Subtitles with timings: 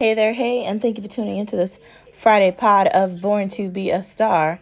[0.00, 1.78] Hey there, hey, and thank you for tuning into this
[2.14, 4.58] Friday pod of Born to Be a Star.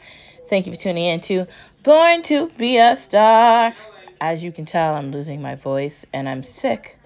[0.49, 1.47] Thank you for tuning in to
[1.85, 3.73] Born to Be a Star.
[4.21, 6.99] As you can tell, I'm losing my voice and I'm sick.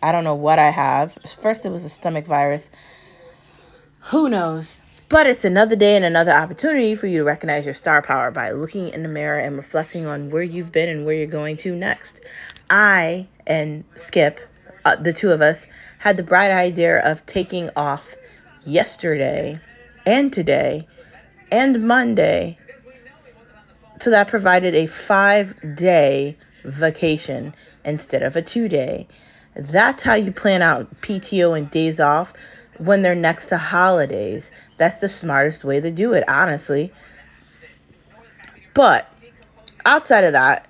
[0.00, 1.18] I don't know what I have.
[1.40, 2.70] First, it was a stomach virus.
[4.12, 4.80] Who knows?
[5.08, 8.52] But it's another day and another opportunity for you to recognize your star power by
[8.52, 11.74] looking in the mirror and reflecting on where you've been and where you're going to
[11.74, 12.20] next.
[12.70, 14.38] I and Skip,
[14.84, 15.66] uh, the two of us,
[16.02, 18.16] had the bright idea of taking off
[18.64, 19.54] yesterday
[20.04, 20.88] and today
[21.52, 22.58] and Monday.
[24.00, 27.54] So that provided a five day vacation
[27.84, 29.06] instead of a two day.
[29.54, 32.32] That's how you plan out PTO and days off
[32.78, 34.50] when they're next to holidays.
[34.78, 36.92] That's the smartest way to do it, honestly.
[38.74, 39.08] But
[39.86, 40.66] outside of that,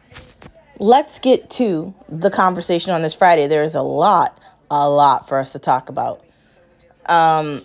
[0.79, 3.47] let's get to the conversation on this Friday.
[3.47, 4.39] There is a lot
[4.73, 6.25] a lot for us to talk about.
[7.05, 7.63] Um,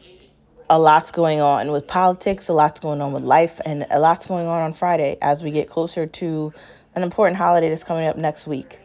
[0.69, 4.27] a lot's going on with politics, a lot's going on with life, and a lot's
[4.27, 6.53] going on on Friday as we get closer to
[6.95, 8.77] an important holiday that's coming up next week.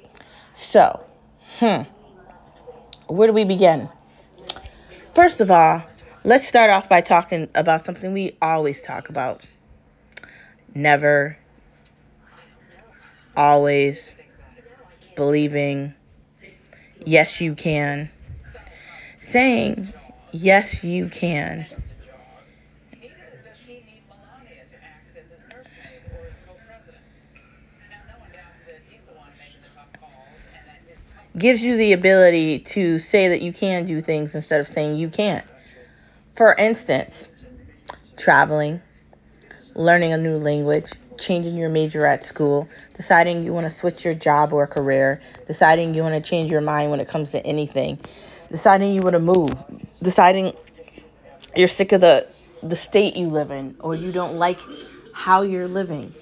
[0.55, 1.05] So,
[1.59, 1.83] hmm,
[3.09, 3.89] where do we begin?
[5.15, 5.83] First of all,
[6.23, 9.43] let's start off by talking about something we always talk about.
[10.77, 11.37] Never,
[13.37, 14.15] always,
[15.17, 15.95] believing,
[17.05, 18.09] yes, you can
[19.33, 19.93] saying,
[20.31, 21.67] Yes, you can.
[31.37, 35.09] Gives you the ability to say that you can do things instead of saying you
[35.09, 35.47] can't.
[36.35, 37.27] For instance,
[38.19, 38.83] traveling,
[39.75, 44.15] learning a new language, changing your major at school, deciding you want to switch your
[44.15, 47.99] job or career, deciding you want to change your mind when it comes to anything,
[48.53, 49.65] deciding you want to move,
[50.03, 50.53] deciding
[51.57, 52.29] you're sick of the
[52.63, 54.61] the state you live in or you don't like
[55.13, 56.15] how you're living.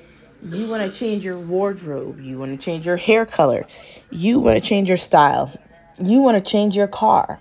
[0.42, 3.67] You want to change your wardrobe, you want to change your hair color,
[4.08, 5.52] you want to change your style,
[6.02, 7.39] you want to change your car.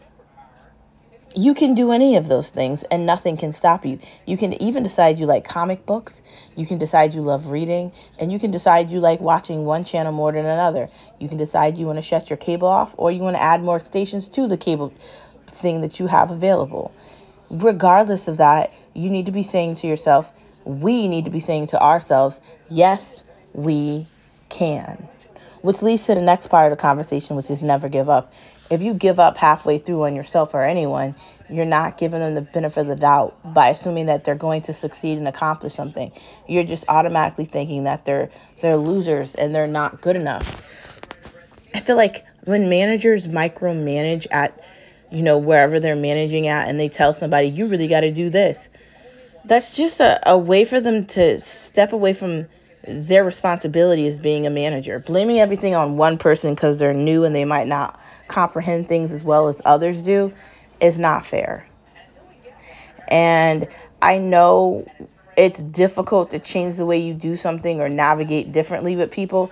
[1.35, 3.99] You can do any of those things and nothing can stop you.
[4.25, 6.21] You can even decide you like comic books,
[6.55, 10.11] you can decide you love reading, and you can decide you like watching one channel
[10.11, 10.89] more than another.
[11.19, 13.61] You can decide you want to shut your cable off or you want to add
[13.61, 14.91] more stations to the cable
[15.45, 16.91] thing that you have available.
[17.51, 20.31] Regardless of that, you need to be saying to yourself,
[20.65, 22.39] we need to be saying to ourselves,
[22.69, 23.23] yes,
[23.53, 24.07] we
[24.49, 25.07] can.
[25.61, 28.33] Which leads to the next part of the conversation, which is never give up.
[28.69, 31.15] If you give up halfway through on yourself or anyone,
[31.49, 34.73] you're not giving them the benefit of the doubt by assuming that they're going to
[34.73, 36.11] succeed and accomplish something.
[36.47, 38.29] You're just automatically thinking that they're
[38.61, 41.01] they're losers and they're not good enough.
[41.73, 44.63] I feel like when managers micromanage at
[45.11, 48.29] you know wherever they're managing at and they tell somebody you really got to do
[48.29, 48.69] this
[49.45, 52.47] that's just a, a way for them to step away from
[52.87, 54.99] their responsibility as being a manager.
[54.99, 59.23] Blaming everything on one person because they're new and they might not comprehend things as
[59.23, 60.31] well as others do
[60.79, 61.67] is not fair.
[63.09, 63.67] And
[64.01, 64.89] I know
[65.35, 69.51] it's difficult to change the way you do something or navigate differently with people,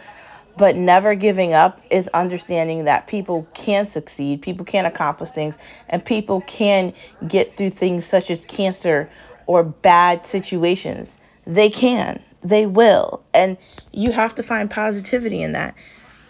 [0.58, 5.56] but never giving up is understanding that people can succeed, people can accomplish things,
[5.90, 6.94] and people can
[7.28, 9.10] get through things such as cancer
[9.46, 11.10] or bad situations.
[11.46, 13.24] They can, they will.
[13.34, 13.58] And
[13.92, 15.76] you have to find positivity in that,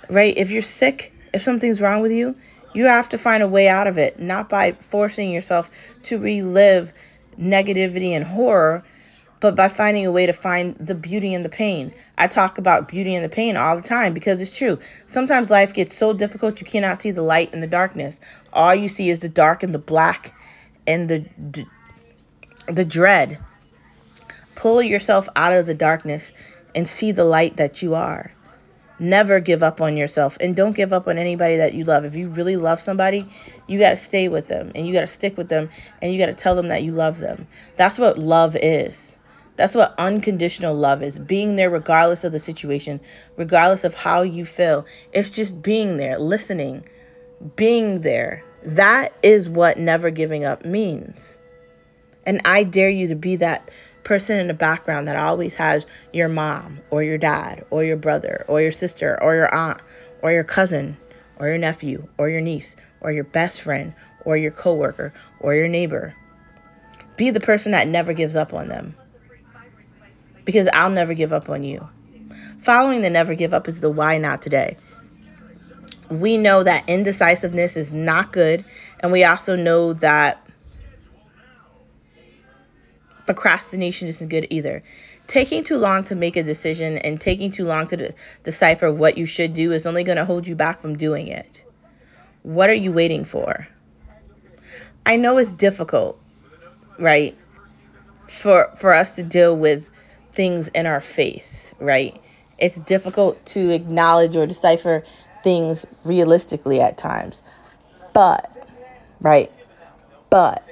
[0.09, 0.37] right?
[0.37, 2.35] If you're sick, if something's wrong with you,
[2.73, 5.69] you have to find a way out of it, not by forcing yourself
[6.01, 6.91] to relive
[7.39, 8.83] negativity and horror,
[9.39, 11.93] but by finding a way to find the beauty in the pain.
[12.17, 14.79] I talk about beauty in the pain all the time because it's true.
[15.05, 18.19] Sometimes life gets so difficult you cannot see the light in the darkness.
[18.51, 20.33] All you see is the dark and the black
[20.87, 21.23] and the
[22.65, 23.37] the dread.
[24.55, 26.31] Pull yourself out of the darkness
[26.73, 28.31] and see the light that you are.
[28.99, 32.03] Never give up on yourself and don't give up on anybody that you love.
[32.03, 33.27] If you really love somebody,
[33.67, 35.69] you got to stay with them and you got to stick with them
[36.01, 37.47] and you got to tell them that you love them.
[37.75, 39.17] That's what love is.
[39.55, 42.99] That's what unconditional love is being there regardless of the situation,
[43.35, 44.85] regardless of how you feel.
[45.11, 46.85] It's just being there, listening,
[47.55, 48.43] being there.
[48.63, 51.37] That is what never giving up means.
[52.25, 53.69] And I dare you to be that
[54.07, 58.45] person in the background that always has your mom or your dad or your brother
[58.47, 59.81] or your sister or your aunt
[60.21, 60.95] or your cousin
[61.35, 63.93] or your nephew or your niece or your best friend
[64.23, 66.15] or your coworker or your neighbor.
[67.17, 68.95] Be the person that never gives up on them.
[70.45, 71.89] Because I'll never give up on you.
[72.59, 74.77] Following the never give up is the why not today.
[76.09, 78.63] We know that indecisiveness is not good,
[79.01, 80.46] and we also know that
[83.27, 84.81] procrastination isn't good either.
[85.27, 88.13] Taking too long to make a decision and taking too long to de-
[88.43, 91.63] decipher what you should do is only going to hold you back from doing it.
[92.41, 93.67] What are you waiting for?
[95.05, 96.19] I know it's difficult,
[96.97, 97.37] right?
[98.27, 99.89] For for us to deal with
[100.31, 102.19] things in our faith, right?
[102.57, 105.03] It's difficult to acknowledge or decipher
[105.43, 107.41] things realistically at times.
[108.13, 108.51] But,
[109.21, 109.51] right?
[110.29, 110.66] But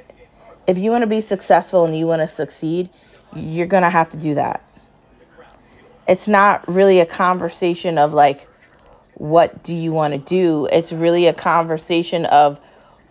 [0.68, 2.90] if you want to be successful and you want to succeed,
[3.36, 4.64] you're going to have to do that.
[6.08, 8.48] It's not really a conversation of like,
[9.16, 10.68] what do you want to do?
[10.72, 12.60] It's really a conversation of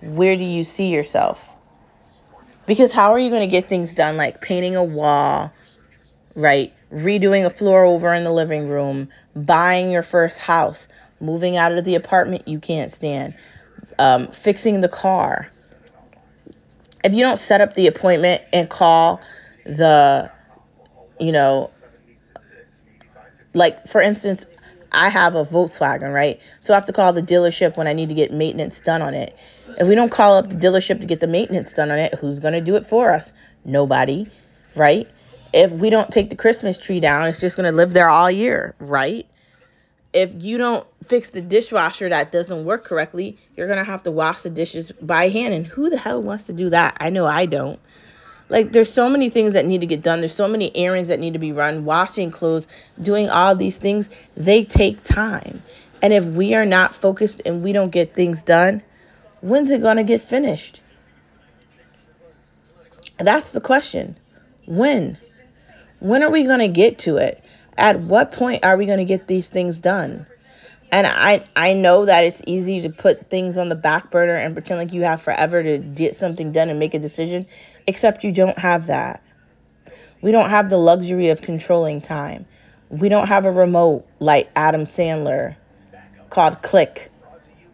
[0.01, 1.49] where do you see yourself?
[2.67, 5.53] Because how are you going to get things done like painting a wall,
[6.37, 6.73] right?
[6.93, 10.89] Redoing a floor over in the living room, buying your first house,
[11.21, 13.35] moving out of the apartment you can't stand,
[13.99, 15.49] um, fixing the car.
[17.05, 19.21] If you don't set up the appointment and call
[19.65, 20.31] the,
[21.21, 21.71] you know,
[23.53, 24.47] like for instance,
[24.91, 26.41] I have a Volkswagen, right?
[26.61, 29.13] So I have to call the dealership when I need to get maintenance done on
[29.15, 29.37] it.
[29.79, 32.39] If we don't call up the dealership to get the maintenance done on it, who's
[32.39, 33.33] going to do it for us?
[33.65, 34.31] Nobody,
[34.77, 35.09] right?
[35.53, 38.31] If we don't take the Christmas tree down, it's just going to live there all
[38.31, 39.27] year, right?
[40.15, 44.13] If you don't fix the dishwasher that doesn't work correctly, you're going to have to
[44.13, 45.53] wash the dishes by hand.
[45.53, 46.97] And who the hell wants to do that?
[47.01, 47.81] I know I don't.
[48.49, 50.21] Like there's so many things that need to get done.
[50.21, 52.67] There's so many errands that need to be run, washing clothes,
[53.01, 54.09] doing all these things.
[54.37, 55.63] They take time.
[56.01, 58.83] And if we are not focused and we don't get things done,
[59.41, 60.81] when's it going to get finished?
[63.19, 64.17] That's the question.
[64.67, 65.19] When?
[66.01, 67.44] When are we going to get to it?
[67.77, 70.27] At what point are we going to get these things done?
[70.93, 74.55] And I I know that it's easy to put things on the back burner and
[74.55, 77.47] pretend like you have forever to get something done and make a decision,
[77.87, 79.21] except you don't have that.
[80.23, 82.47] We don't have the luxury of controlling time.
[82.91, 85.57] We don't have a remote like Adam Sandler
[86.31, 87.11] called Click.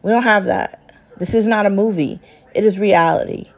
[0.03, 0.95] We don't have that.
[1.19, 2.21] This is not a movie.
[2.55, 3.51] It is reality.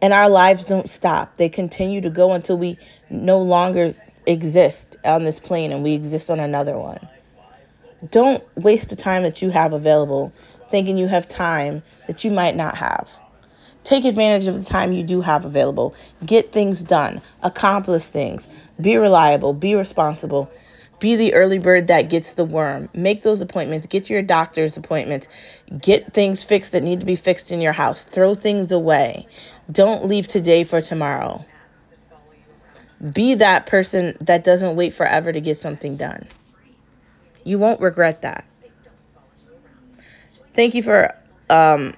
[0.00, 1.36] And our lives don't stop.
[1.36, 2.78] They continue to go until we
[3.08, 3.94] no longer
[4.26, 7.08] exist on this plane and we exist on another one.
[8.10, 10.32] Don't waste the time that you have available
[10.72, 13.08] thinking you have time that you might not have.
[13.84, 15.94] Take advantage of the time you do have available.
[16.24, 17.20] Get things done.
[17.42, 18.48] Accomplish things.
[18.80, 19.52] Be reliable.
[19.52, 20.50] Be responsible.
[20.98, 22.88] Be the early bird that gets the worm.
[22.94, 23.86] Make those appointments.
[23.86, 25.28] Get your doctor's appointments.
[25.78, 28.04] Get things fixed that need to be fixed in your house.
[28.04, 29.26] Throw things away.
[29.70, 31.44] Don't leave today for tomorrow.
[33.10, 36.26] Be that person that doesn't wait forever to get something done.
[37.42, 38.44] You won't regret that.
[40.54, 41.12] Thank you for
[41.50, 41.94] um,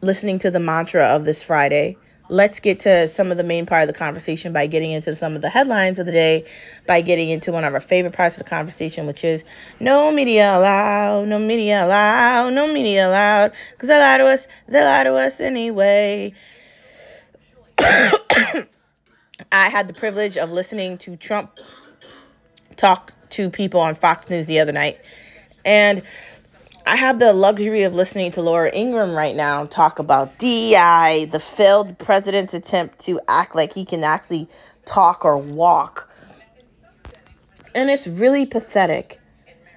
[0.00, 1.96] listening to the mantra of this Friday.
[2.28, 5.36] Let's get to some of the main part of the conversation by getting into some
[5.36, 6.46] of the headlines of the day,
[6.86, 9.44] by getting into one of our favorite parts of the conversation, which is
[9.78, 14.82] no media allowed, no media allowed, no media allowed, because they lie to us, they
[14.82, 16.32] lie to us anyway.
[19.50, 21.58] I had the privilege of listening to Trump
[22.76, 25.00] talk to people on Fox News the other night.
[25.64, 26.02] And
[26.86, 31.40] I have the luxury of listening to Laura Ingraham right now talk about DEI, the
[31.40, 34.48] failed president's attempt to act like he can actually
[34.84, 36.10] talk or walk.
[37.74, 39.20] And it's really pathetic.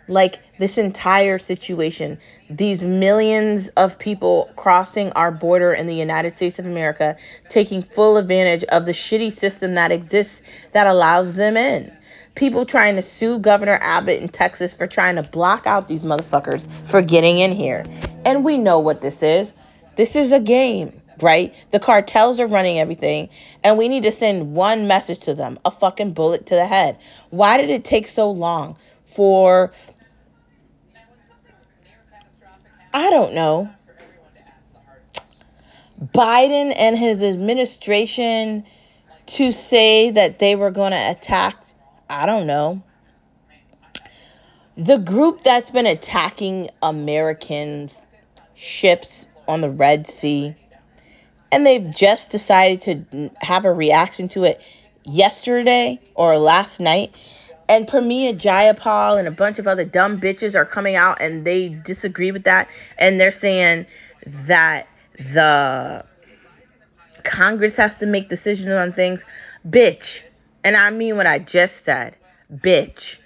[0.08, 2.20] Like this entire situation,
[2.50, 7.18] these millions of people crossing our border in the United States of America,
[7.50, 10.42] taking full advantage of the shitty system that exists
[10.74, 11.92] that allows them in
[12.36, 16.70] people trying to sue Governor Abbott in Texas for trying to block out these motherfuckers
[16.86, 17.86] for getting in here.
[18.26, 19.54] And we know what this is.
[19.96, 21.56] This is a game, right?
[21.72, 23.30] The cartels are running everything,
[23.64, 26.98] and we need to send one message to them a fucking bullet to the head.
[27.30, 29.72] Why did it take so long for.
[32.96, 33.70] I don't know.
[36.02, 38.64] Biden and his administration
[39.26, 41.58] to say that they were going to attack
[42.10, 42.82] I don't know.
[44.78, 48.02] The group that's been attacking Americans'
[48.56, 50.56] ships on the Red Sea,
[51.52, 54.62] and they've just decided to have a reaction to it
[55.04, 57.14] yesterday or last night.
[57.68, 61.70] And Pramila Jayapal and a bunch of other dumb bitches are coming out and they
[61.70, 62.70] disagree with that.
[62.98, 63.88] And they're saying
[64.26, 66.06] that the
[67.24, 69.26] Congress has to make decisions on things.
[69.68, 70.22] Bitch,
[70.64, 72.16] and I mean what I just said.
[72.54, 73.18] Bitch.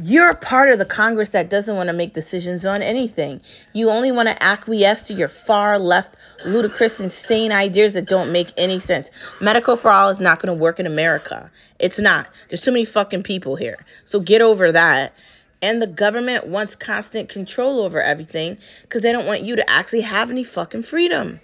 [0.00, 3.40] You're part of the Congress that doesn't want to make decisions on anything.
[3.72, 6.14] You only want to acquiesce to your far left,
[6.46, 9.10] ludicrous, insane ideas that don't make any sense.
[9.40, 11.50] Medical for all is not going to work in America.
[11.80, 12.30] It's not.
[12.48, 13.84] There's too many fucking people here.
[14.04, 15.14] So get over that.
[15.62, 20.02] And the government wants constant control over everything because they don't want you to actually
[20.02, 21.40] have any fucking freedom.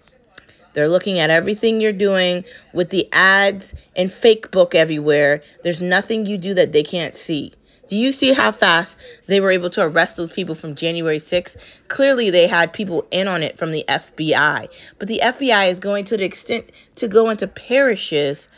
[0.75, 5.43] They're looking at everything you're doing with the ads and fake book everywhere.
[5.65, 7.53] There's nothing you do that they can't see.
[7.89, 11.57] Do you see how fast they were able to arrest those people from January 6th?
[11.89, 14.69] Clearly, they had people in on it from the FBI.
[14.99, 18.49] But the FBI is going to the extent to go into parishes,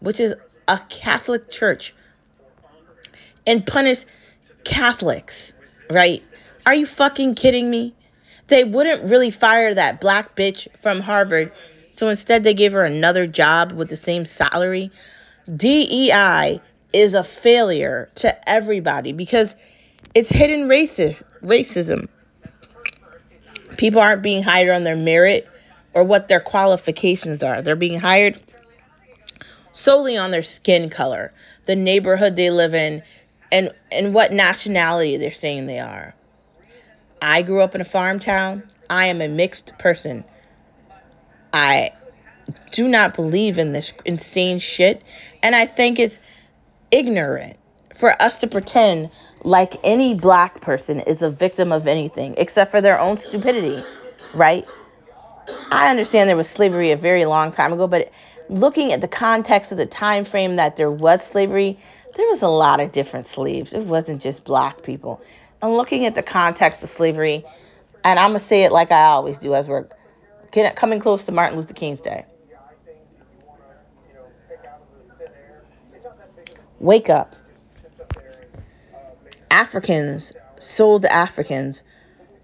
[0.00, 0.34] which is
[0.68, 1.94] a Catholic church,
[3.46, 4.04] and punish
[4.64, 5.54] Catholics,
[5.90, 6.22] right?
[6.66, 7.94] Are you fucking kidding me?
[8.48, 11.52] They wouldn't really fire that black bitch from Harvard,
[11.90, 14.90] so instead they gave her another job with the same salary.
[15.54, 16.60] DEI
[16.94, 19.56] is a failure to everybody because
[20.14, 22.08] it's hidden racist racism.
[23.76, 25.48] People aren't being hired on their merit
[25.92, 27.62] or what their qualifications are.
[27.62, 28.40] They're being hired
[29.72, 31.32] solely on their skin color,
[31.66, 33.02] the neighborhood they live in,
[33.50, 36.14] and and what nationality they're saying they are.
[37.20, 38.62] I grew up in a farm town.
[38.88, 40.24] I am a mixed person.
[41.52, 41.90] I
[42.72, 45.02] do not believe in this insane shit,
[45.42, 46.20] and I think it's
[46.94, 47.56] ignorant
[47.92, 49.10] for us to pretend
[49.42, 53.82] like any black person is a victim of anything except for their own stupidity,
[54.32, 54.64] right?
[55.72, 58.10] I understand there was slavery a very long time ago, but
[58.48, 61.76] looking at the context of the time frame that there was slavery,
[62.16, 63.72] there was a lot of different slaves.
[63.72, 65.20] It wasn't just black people.
[65.62, 67.44] And looking at the context of slavery,
[68.04, 69.88] and I'm gonna say it like I always do as we're
[70.76, 72.24] coming close to Martin Luther King's Day.
[76.80, 77.36] Wake up.
[79.50, 81.82] Africans sold Africans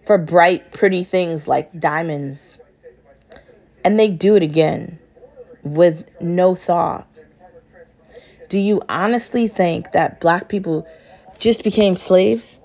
[0.03, 2.57] for bright, pretty things like diamonds.
[3.85, 4.99] And they do it again
[5.63, 7.07] with no thought.
[8.49, 10.87] Do you honestly think that black people
[11.39, 12.59] just became slaves?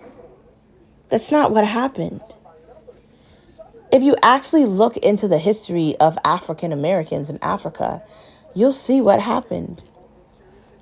[1.10, 2.22] That's not what happened.
[3.92, 8.04] If you actually look into the history of African Americans in Africa,
[8.54, 9.82] you'll see what happened.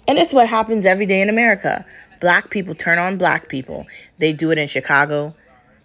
[0.07, 1.85] And it's what happens every day in America.
[2.19, 3.87] Black people turn on black people.
[4.17, 5.35] They do it in Chicago.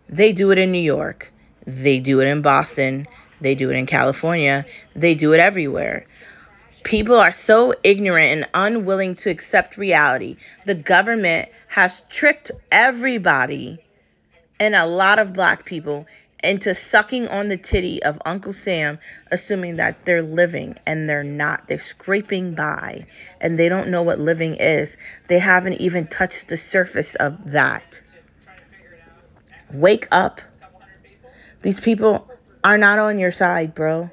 [0.09, 1.33] They do it in New York.
[1.67, 3.07] They do it in Boston.
[3.41, 4.65] They do it in California.
[4.97, 6.07] They do it everywhere.
[6.83, 10.37] People are so ignorant and unwilling to accept reality.
[10.65, 13.79] The government has tricked everybody
[14.59, 16.07] and a lot of black people
[16.43, 18.99] into sucking on the titty of Uncle Sam,
[19.31, 21.67] assuming that they're living and they're not.
[21.67, 23.07] They're scraping by
[23.41, 24.97] and they don't know what living is.
[25.29, 28.01] They haven't even touched the surface of that.
[29.73, 30.41] Wake up.
[31.63, 32.31] These people
[32.63, 34.11] are not on your side, bro.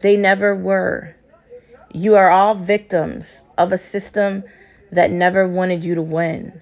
[0.00, 1.14] They never were.
[1.92, 4.44] You are all victims of a system
[4.90, 6.60] that never wanted you to win.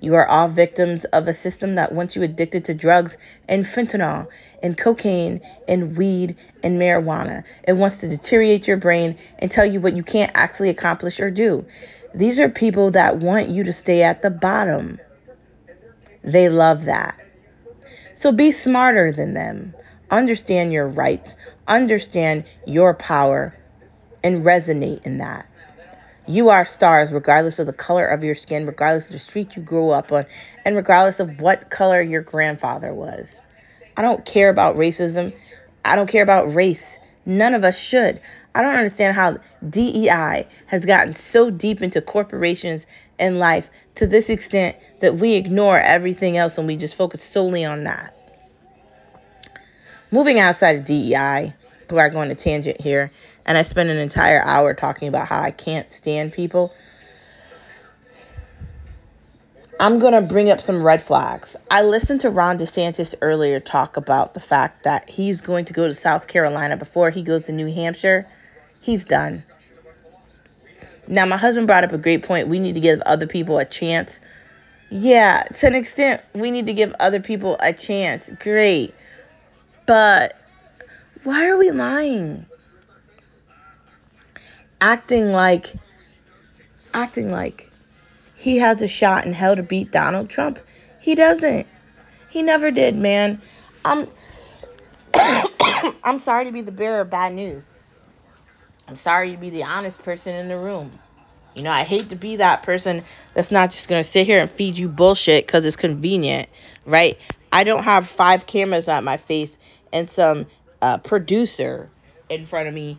[0.00, 3.16] You are all victims of a system that wants you addicted to drugs
[3.48, 4.28] and fentanyl
[4.62, 7.42] and cocaine and weed and marijuana.
[7.66, 11.30] It wants to deteriorate your brain and tell you what you can't actually accomplish or
[11.30, 11.66] do.
[12.14, 15.00] These are people that want you to stay at the bottom.
[16.22, 17.18] They love that.
[18.14, 19.74] So be smarter than them.
[20.10, 21.36] Understand your rights,
[21.66, 23.54] understand your power,
[24.24, 25.48] and resonate in that.
[26.28, 29.62] You are stars regardless of the color of your skin, regardless of the street you
[29.62, 30.26] grew up on,
[30.66, 33.40] and regardless of what color your grandfather was.
[33.96, 35.34] I don't care about racism.
[35.86, 36.98] I don't care about race.
[37.24, 38.20] None of us should.
[38.54, 39.38] I don't understand how
[39.70, 42.84] DEI has gotten so deep into corporations
[43.18, 47.64] and life to this extent that we ignore everything else and we just focus solely
[47.64, 48.14] on that.
[50.10, 51.54] Moving outside of DEI,
[51.90, 53.10] we're going a tangent here,
[53.48, 56.70] and I spent an entire hour talking about how I can't stand people.
[59.80, 61.56] I'm going to bring up some red flags.
[61.70, 65.86] I listened to Ron DeSantis earlier talk about the fact that he's going to go
[65.86, 68.28] to South Carolina before he goes to New Hampshire.
[68.82, 69.44] He's done.
[71.06, 72.48] Now, my husband brought up a great point.
[72.48, 74.20] We need to give other people a chance.
[74.90, 78.30] Yeah, to an extent, we need to give other people a chance.
[78.40, 78.94] Great.
[79.86, 80.36] But
[81.24, 82.44] why are we lying?
[84.80, 85.72] Acting like
[86.94, 87.70] acting like
[88.34, 90.58] he has a shot in hell to beat Donald Trump.
[91.00, 91.66] He doesn't.
[92.28, 93.40] He never did, man.
[93.84, 94.08] I'm
[96.04, 97.64] I'm sorry to be the bearer of bad news.
[98.86, 100.98] I'm sorry to be the honest person in the room.
[101.54, 103.02] You know, I hate to be that person
[103.34, 106.48] that's not just going to sit here and feed you bullshit because it's convenient,
[106.86, 107.18] right?
[107.50, 109.58] I don't have five cameras at my face
[109.92, 110.46] and some
[110.80, 111.90] uh, producer
[112.28, 112.98] in front of me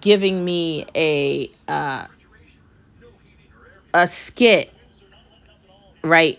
[0.00, 2.06] giving me a uh,
[3.94, 4.72] a skit,
[6.02, 6.38] right?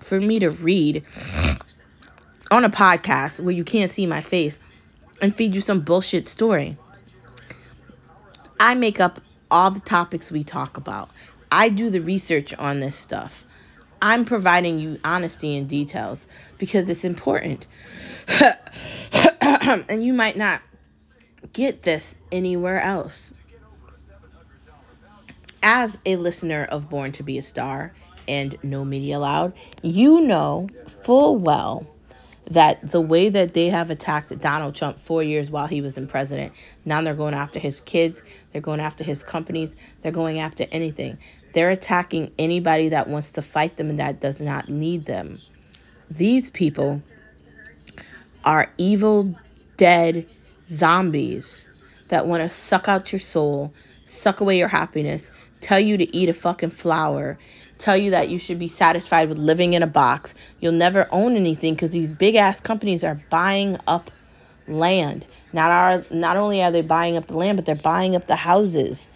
[0.00, 1.04] For me to read
[2.50, 4.56] on a podcast where you can't see my face
[5.20, 6.76] and feed you some bullshit story.
[8.60, 11.10] I make up all the topics we talk about.
[11.50, 13.44] I do the research on this stuff.
[14.00, 16.24] I'm providing you honesty and details
[16.56, 17.66] because it's important.
[19.40, 20.62] and you might not
[21.52, 23.32] get this anywhere else.
[25.62, 27.92] As a listener of Born to Be a Star
[28.26, 30.68] and No Media Allowed, you know
[31.02, 31.86] full well
[32.50, 36.06] that the way that they have attacked Donald Trump four years while he was in
[36.06, 36.52] president,
[36.84, 41.18] now they're going after his kids, they're going after his companies, they're going after anything.
[41.52, 45.40] They're attacking anybody that wants to fight them and that does not need them.
[46.10, 47.02] These people
[48.44, 49.34] are evil,
[49.76, 50.26] dead
[50.68, 51.66] zombies
[52.08, 53.72] that want to suck out your soul,
[54.04, 57.38] suck away your happiness, tell you to eat a fucking flower,
[57.78, 60.34] tell you that you should be satisfied with living in a box.
[60.60, 64.10] You'll never own anything because these big ass companies are buying up
[64.66, 65.26] land.
[65.52, 68.36] Not are not only are they buying up the land, but they're buying up the
[68.36, 69.06] houses.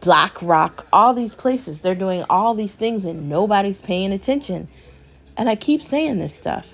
[0.00, 4.68] BlackRock, all these places, they're doing all these things and nobody's paying attention.
[5.36, 6.68] And I keep saying this stuff.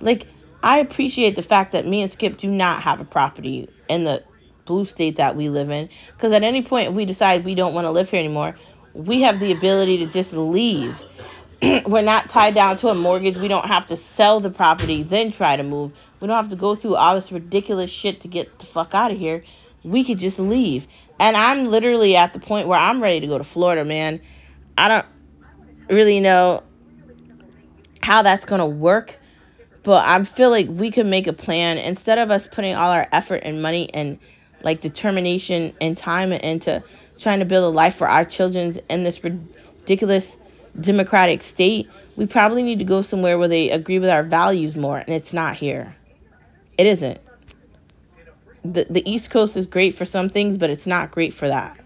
[0.00, 0.26] Like
[0.62, 4.24] I appreciate the fact that me and Skip do not have a property in the
[4.64, 7.74] blue state that we live in because at any point if we decide we don't
[7.74, 8.54] want to live here anymore,
[8.92, 11.02] we have the ability to just leave.
[11.62, 13.38] We're not tied down to a mortgage.
[13.38, 15.92] We don't have to sell the property, then try to move.
[16.20, 19.10] We don't have to go through all this ridiculous shit to get the fuck out
[19.10, 19.44] of here.
[19.84, 20.86] We could just leave.
[21.18, 24.20] And I'm literally at the point where I'm ready to go to Florida, man.
[24.76, 25.06] I don't
[25.88, 26.62] really know
[28.02, 29.18] how that's going to work,
[29.88, 33.08] but I feel like we could make a plan instead of us putting all our
[33.10, 34.18] effort and money and
[34.60, 36.82] like determination and time into
[37.18, 40.36] trying to build a life for our children in this ridiculous
[40.78, 44.98] democratic state, we probably need to go somewhere where they agree with our values more,
[44.98, 45.96] and it's not here.
[46.76, 47.18] It isn't.
[48.66, 51.80] The, the East Coast is great for some things, but it's not great for that.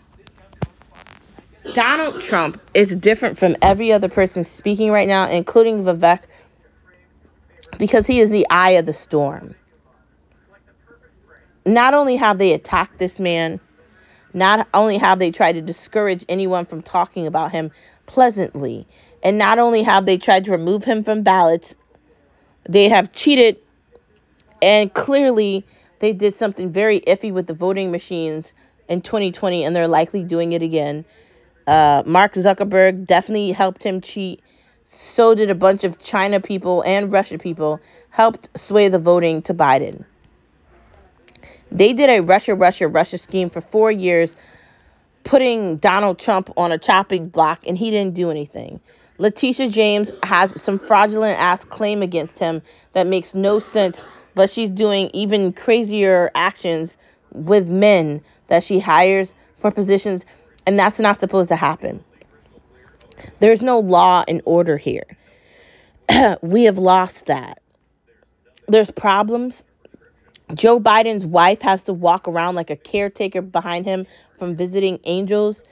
[1.75, 6.23] Donald Trump is different from every other person speaking right now, including Vivek,
[7.79, 9.55] because he is the eye of the storm.
[11.65, 13.61] Not only have they attacked this man,
[14.35, 17.71] not only have they tried to discourage anyone from talking about him
[18.07, 18.87] pleasantly,
[19.23, 21.75] and not only have they tried to remove him from ballots,
[22.69, 23.59] they have cheated
[24.63, 25.67] and clearly
[25.99, 28.53] they did something very iffy with the voting machines
[28.89, 31.05] in 2020 and they're likely doing it again.
[31.67, 34.41] Uh, Mark Zuckerberg definitely helped him cheat.
[34.95, 39.55] So did a bunch of China people and Russia people helped sway the voting to
[39.55, 40.05] Biden.
[41.71, 44.37] They did a Russia, Russia, Russia scheme for four years,
[45.25, 48.81] putting Donald Trump on a chopping block, and he didn't do anything.
[49.17, 52.61] Letitia James has some fraudulent ass claim against him
[52.93, 54.03] that makes no sense,
[54.35, 56.97] but she's doing even crazier actions
[57.33, 60.27] with men that she hires for positions,
[60.67, 62.05] and that's not supposed to happen.
[63.41, 65.07] There's no law and order here.
[66.43, 67.63] we have lost that.
[68.69, 69.63] There's problems
[70.55, 74.07] Joe Biden's wife has to walk around like a caretaker behind him
[74.39, 75.63] from visiting angels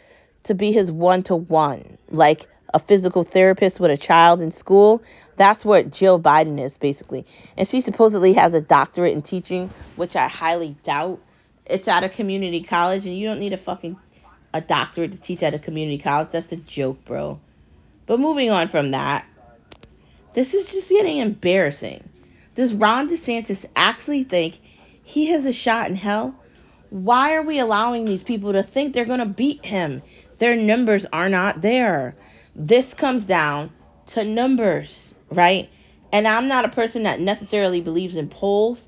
[0.45, 5.03] to be his one to one, like a physical therapist with a child in school.
[5.37, 7.27] That's what Jill Biden is, basically.
[7.59, 11.21] And she supposedly has a doctorate in teaching, which I highly doubt.
[11.67, 13.99] It's at a community college, and you don't need a fucking
[14.53, 16.31] a doctorate to teach at a community college.
[16.31, 17.41] That's a joke, bro.
[18.07, 19.27] But moving on from that,
[20.35, 22.09] this is just getting embarrassing.
[22.55, 24.59] Does Ron DeSantis actually think
[25.05, 26.35] he has a shot in hell?
[26.91, 30.03] Why are we allowing these people to think they're going to beat him?
[30.39, 32.17] Their numbers are not there.
[32.57, 33.71] This comes down
[34.07, 35.71] to numbers, right?
[36.13, 38.87] And I'm not a person that necessarily believes in polls,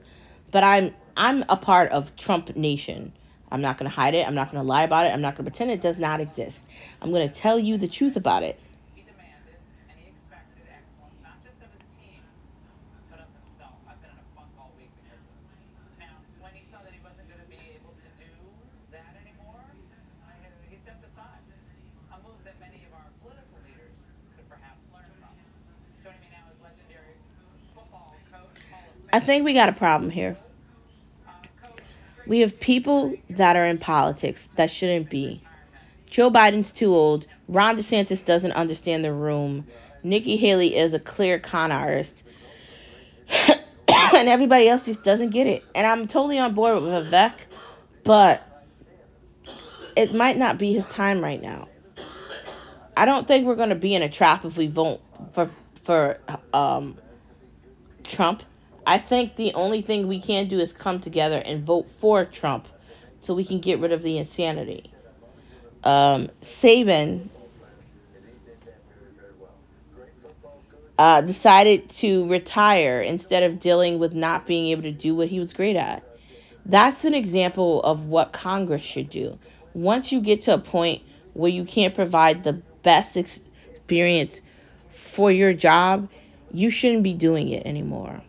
[0.51, 3.13] but I'm I'm a part of Trump Nation.
[3.53, 4.27] I'm not going to hide it.
[4.27, 5.11] I'm not going to lie about it.
[5.11, 6.59] I'm not going to pretend it does not exist.
[7.03, 8.59] I'm going to tell you the truth about it.
[29.15, 30.39] I think we got a problem here.
[32.27, 35.43] We have people that are in politics that shouldn't be
[36.13, 37.27] Joe Biden's too old.
[37.49, 39.67] Ron DeSantis doesn't understand the room.
[40.03, 42.23] Nikki Haley is a clear con artist.
[43.89, 45.65] and everybody else just doesn't get it.
[45.75, 47.33] And I'm totally on board with Vivek,
[48.05, 48.47] but
[49.97, 51.69] it might not be his time right now.
[52.95, 55.01] I don't think we're going to be in a trap if we vote
[55.33, 55.51] for
[55.85, 56.19] for
[56.53, 56.99] um,
[58.05, 58.43] Trump.
[58.87, 62.67] I think the only thing we can do is come together and vote for Trump
[63.21, 64.91] so we can get rid of the insanity.
[65.85, 67.29] Um, Saban
[70.99, 75.39] uh, decided to retire instead of dealing with not being able to do what he
[75.39, 76.03] was great at.
[76.67, 79.39] That's an example of what Congress should do.
[79.75, 84.41] Once you get to a point where you can't provide the best experience
[84.91, 86.09] for your job,
[86.53, 88.23] you shouldn't be doing it anymore.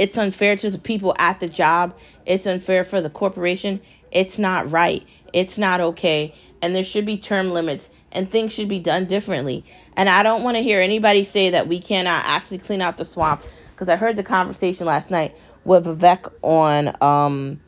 [0.00, 1.94] It's unfair to the people at the job.
[2.24, 3.82] It's unfair for the corporation.
[4.10, 5.06] It's not right.
[5.34, 6.32] It's not okay.
[6.62, 9.62] And there should be term limits and things should be done differently.
[9.98, 13.04] And I don't want to hear anybody say that we cannot actually clean out the
[13.04, 15.36] swamp because I heard the conversation last night
[15.66, 17.60] with Vivek on um,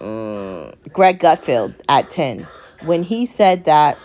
[0.00, 2.48] um, Greg Gutfeld at 10
[2.86, 3.98] when he said that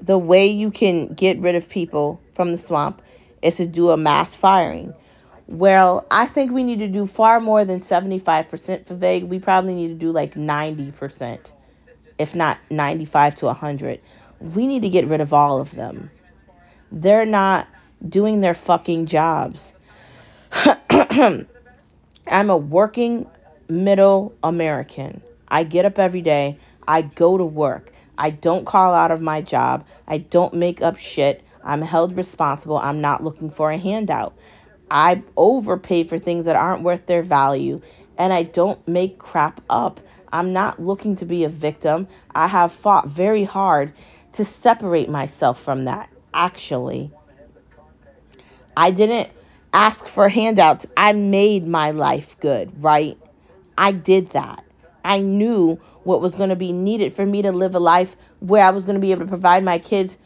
[0.00, 3.02] the way you can get rid of people from the swamp
[3.42, 4.94] is to do a mass firing.
[5.48, 9.28] Well, I think we need to do far more than 75% for Vivek.
[9.28, 11.38] We probably need to do like 90%,
[12.18, 14.00] if not 95 to 100.
[14.40, 16.10] We need to get rid of all of them.
[16.90, 17.68] They're not
[18.06, 19.72] doing their fucking jobs.
[20.52, 21.46] I'm
[22.50, 23.26] a working
[23.68, 25.22] middle American.
[25.48, 26.58] I get up every day.
[26.88, 27.92] I go to work.
[28.18, 29.86] I don't call out of my job.
[30.06, 31.42] I don't make up shit.
[31.62, 32.78] I'm held responsible.
[32.78, 34.34] I'm not looking for a handout.
[34.90, 37.80] I overpay for things that aren't worth their value,
[38.16, 40.00] and I don't make crap up.
[40.32, 42.06] I'm not looking to be a victim.
[42.34, 43.92] I have fought very hard
[44.34, 47.10] to separate myself from that, actually.
[48.76, 49.30] I didn't
[49.72, 50.86] ask for handouts.
[50.96, 53.18] I made my life good, right?
[53.76, 54.65] I did that.
[55.06, 58.64] I knew what was going to be needed for me to live a life where
[58.64, 60.18] I was going to be able to provide my kids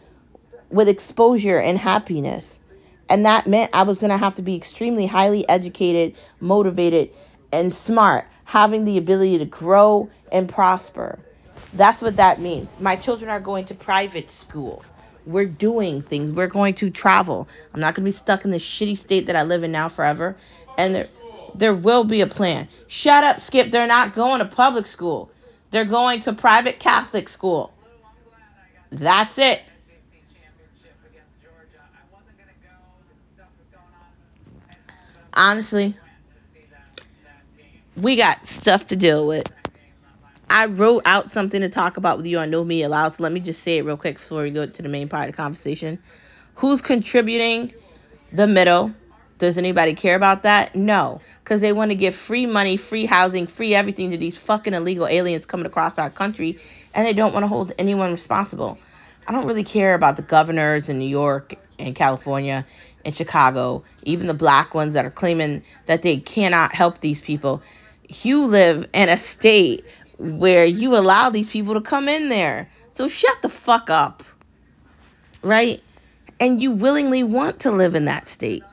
[0.71, 2.59] with exposure and happiness.
[3.09, 7.11] And that meant I was going to have to be extremely highly educated, motivated,
[7.53, 11.19] and smart, having the ability to grow and prosper.
[11.75, 12.69] That's what that means.
[12.81, 14.83] My children are going to private school.
[15.27, 16.33] We're doing things.
[16.33, 17.49] We're going to travel.
[17.75, 19.89] I'm not going to be stuck in the shitty state that I live in now
[19.89, 20.37] forever.
[20.79, 21.07] And
[21.55, 22.69] there, will be a plan.
[22.87, 23.71] Shut up, Skip.
[23.71, 25.31] They're not going to public school.
[25.71, 27.73] They're going to private Catholic school.
[28.91, 29.63] That's it.
[35.33, 35.97] Honestly,
[37.97, 39.47] we got stuff to deal with.
[40.49, 43.31] I wrote out something to talk about with you on No Media Allowed, so let
[43.31, 45.37] me just say it real quick before we go to the main part of the
[45.37, 46.01] conversation.
[46.57, 47.73] Who's contributing
[48.33, 48.93] the middle?
[49.41, 50.75] Does anybody care about that?
[50.75, 54.75] No, because they want to give free money, free housing, free everything to these fucking
[54.75, 56.59] illegal aliens coming across our country,
[56.93, 58.79] and they don't want to hold anyone responsible.
[59.27, 62.67] I don't really care about the governors in New York and California
[63.03, 67.63] and Chicago, even the black ones that are claiming that they cannot help these people.
[68.09, 69.87] You live in a state
[70.19, 72.71] where you allow these people to come in there.
[72.93, 74.23] So shut the fuck up.
[75.43, 75.83] Right?
[76.39, 78.65] And you willingly want to live in that state.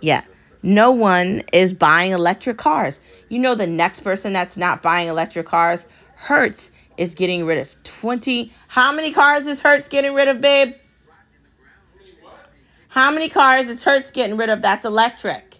[0.00, 0.22] Yeah.
[0.62, 3.00] No one is buying electric cars.
[3.28, 5.86] You know the next person that's not buying electric cars,
[6.16, 8.52] Hertz is getting rid of 20.
[8.68, 10.74] How many cars is Hertz getting rid of, babe?
[12.88, 15.56] How many cars is Hertz getting rid of that's electric?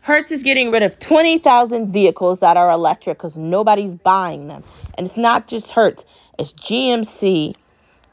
[0.00, 4.64] Hertz is getting rid of 20,000 vehicles that are electric because nobody's buying them.
[4.94, 6.06] And it's not just Hertz,
[6.38, 7.54] it's GMC,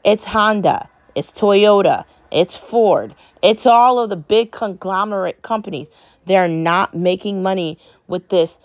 [0.04, 2.04] it's Honda, it's Toyota,
[2.36, 5.88] it's Ford, it's all of the big conglomerate companies.
[6.26, 8.58] They're not making money with this.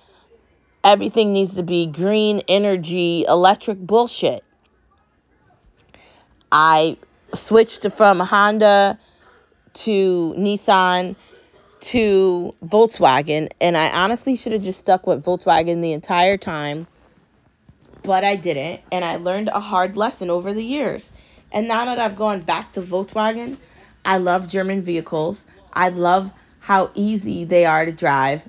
[0.84, 4.44] Everything needs to be green energy, electric bullshit.
[6.52, 6.98] I
[7.34, 9.00] switched from Honda
[9.74, 11.16] to Nissan
[11.82, 16.88] to Volkswagen, and I honestly should have just stuck with Volkswagen the entire time,
[18.04, 21.11] but I didn't, and I learned a hard lesson over the years.
[21.52, 23.58] And now that I've gone back to Volkswagen,
[24.06, 25.46] I love German vehicles.
[25.74, 28.48] I love how easy they are to drive.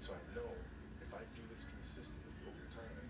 [0.00, 0.48] so I know
[1.04, 3.04] if I do this consistently over time,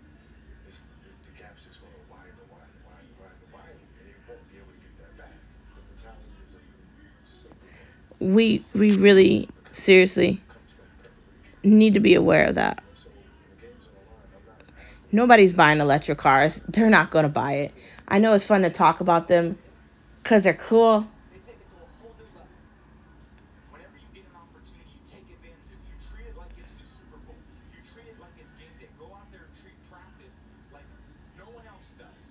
[0.67, 3.51] this the, the gap's just going to widen and widen and widen and widen and
[3.55, 5.39] widen, and it won't be able to get that back.
[5.71, 6.63] The mentality is a
[7.23, 8.10] simple one.
[8.21, 10.41] We we really seriously
[11.63, 12.83] need to be aware of that.
[15.11, 16.61] Nobody's buying electric cars.
[16.69, 17.73] They're not going to buy it.
[18.07, 19.57] I know it's fun to talk about them
[20.23, 21.01] because they're cool.
[21.33, 22.47] They take it to a whole new level.
[23.73, 25.89] Whenever you get an opportunity, you take advantage of it.
[25.89, 27.35] You treat it like it's the Super Bowl.
[27.75, 28.87] You treat it like it's game day.
[28.95, 30.35] Go out there and treat practice
[30.71, 30.87] like
[31.35, 32.23] no one else does.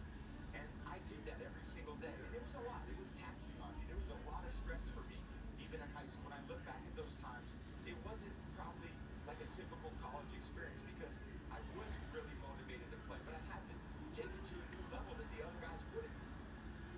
[0.56, 2.08] And I did that every single day.
[2.08, 2.80] And it was a lot.
[2.88, 3.84] It was taxing on me.
[3.92, 5.20] There was a lot of stress for me,
[5.60, 6.32] even in high school.
[6.32, 7.48] When I look back at those times,
[7.84, 8.88] it wasn't probably
[9.28, 11.12] like a typical college experience because
[11.52, 13.20] I was really motivated to play.
[13.26, 13.74] But I had to
[14.14, 16.18] take it to a new level that the other guys wouldn't.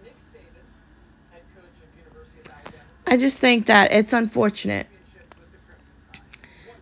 [0.05, 0.67] Nick Saban,
[1.31, 3.02] head coach of University of Alabama.
[3.13, 4.87] I just think that it's unfortunate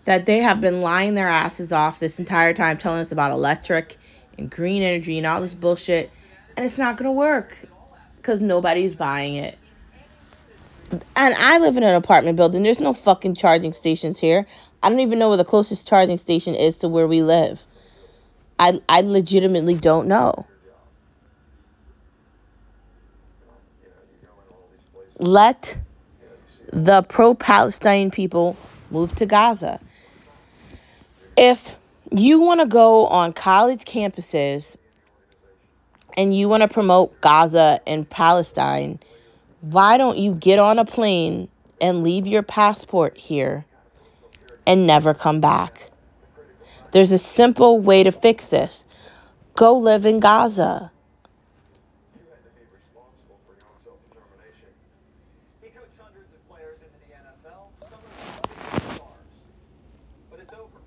[0.04, 3.96] that they have been lying their asses off this entire time telling us about electric
[4.38, 6.08] and green energy and all this bullshit
[6.56, 7.58] and it's not going to work
[8.14, 9.58] because nobody's buying it.
[11.16, 12.62] And i live in an apartment building.
[12.62, 14.46] There's no fucking charging stations here.
[14.84, 17.60] I don't even know where the closest charging station is to where we live.
[18.56, 20.46] I, I legitimately don't know.
[25.18, 25.76] Let
[26.72, 28.56] the pro-palestine people
[28.90, 29.80] move to gaza
[31.36, 31.76] if
[32.12, 34.76] you want to go on college campuses
[36.16, 38.98] and you want to promote Gaza and Palestine,
[39.60, 41.48] why don't you get on a plane
[41.80, 43.64] and leave your passport here
[44.66, 45.90] and never come back?
[46.92, 48.84] There's a simple way to fix this.
[49.54, 50.90] Go live in Gaza.
[52.16, 54.68] You had to be responsible for your own self-determination.
[55.62, 59.28] He coached hundreds of players into the NFL, some of them big stars.
[60.30, 60.78] But it's over.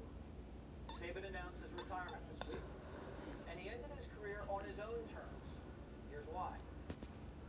[1.00, 2.65] Saban announced his retirement this week,
[3.52, 5.43] and he ended his career on his own terms.
[6.12, 6.52] Here's why.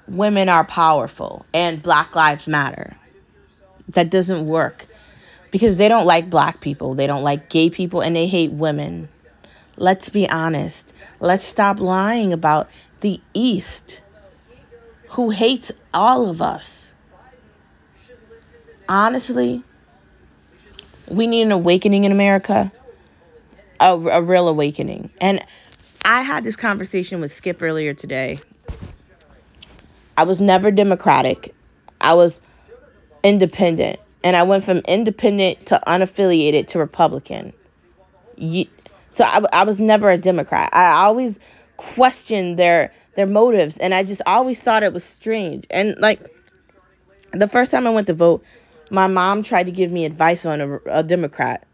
[0.07, 2.95] women are powerful and Black Lives Matter.
[3.89, 4.85] That doesn't work
[5.51, 9.09] because they don't like black people, they don't like gay people, and they hate women.
[9.77, 10.91] Let's be honest.
[11.19, 12.69] Let's stop lying about
[13.01, 14.01] the East
[15.09, 16.91] who hates all of us.
[18.89, 19.63] Honestly,
[21.07, 22.71] we need an awakening in America.
[23.79, 25.11] A, a real awakening.
[25.21, 25.45] And
[26.03, 28.39] I had this conversation with Skip earlier today.
[30.17, 31.53] I was never Democratic.
[32.01, 32.39] I was
[33.23, 33.99] independent.
[34.23, 37.53] And I went from independent to unaffiliated to Republican.
[38.35, 38.69] Ye-
[39.17, 40.69] So I, I was never a Democrat.
[40.73, 41.39] I always
[41.77, 45.65] questioned their their motives, and I just always thought it was strange.
[45.71, 46.19] And like
[47.33, 48.43] the first time I went to vote,
[48.91, 51.65] my mom tried to give me advice on a, a Democrat.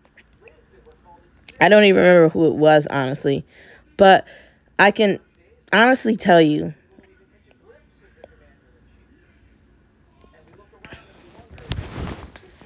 [1.60, 3.46] I don't even remember who it was, honestly.
[3.98, 4.26] But
[4.80, 5.20] I can
[5.74, 6.74] honestly tell you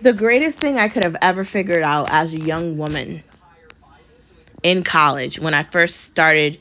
[0.02, 3.24] the greatest thing I could have ever figured out as a young woman
[4.64, 6.60] in college when I first started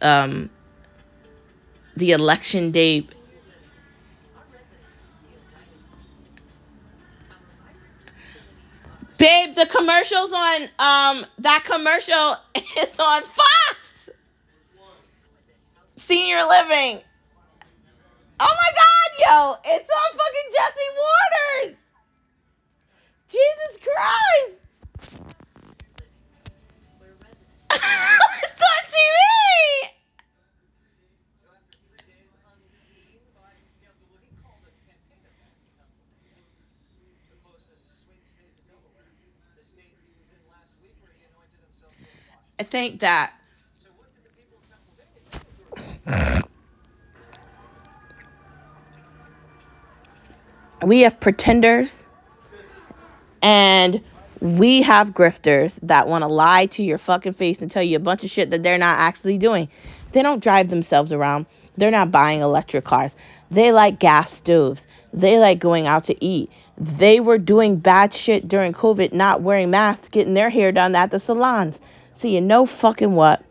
[0.00, 0.50] um,
[1.96, 3.06] the election day.
[9.18, 12.36] Babe, the commercials on um that commercial
[12.82, 14.10] is on Fox.
[15.96, 17.00] Senior living.
[18.38, 21.78] Oh my god, yo, it's on fucking Jesse Watters.
[23.32, 24.60] Jesus Christ.
[28.44, 29.18] it's on TV.
[31.40, 36.44] So after three days unseen, Biden scheduled what he called a campaign event in Pennsylvania,
[37.32, 39.10] the closest swing state to Delaware.
[39.56, 42.60] The state he was in last week where he anointed himself George Washington.
[42.60, 43.32] I think that So what did the people of Pennsylvania think of George that
[50.82, 52.04] we have pretenders
[53.40, 54.02] and
[54.40, 58.00] we have grifters that want to lie to your fucking face and tell you a
[58.00, 59.68] bunch of shit that they're not actually doing.
[60.12, 61.46] They don't drive themselves around.
[61.78, 63.16] They're not buying electric cars.
[63.50, 64.86] They like gas stoves.
[65.14, 66.50] They like going out to eat.
[66.76, 71.10] They were doing bad shit during COVID, not wearing masks, getting their hair done at
[71.10, 71.80] the salons.
[72.16, 73.44] So you know fucking what?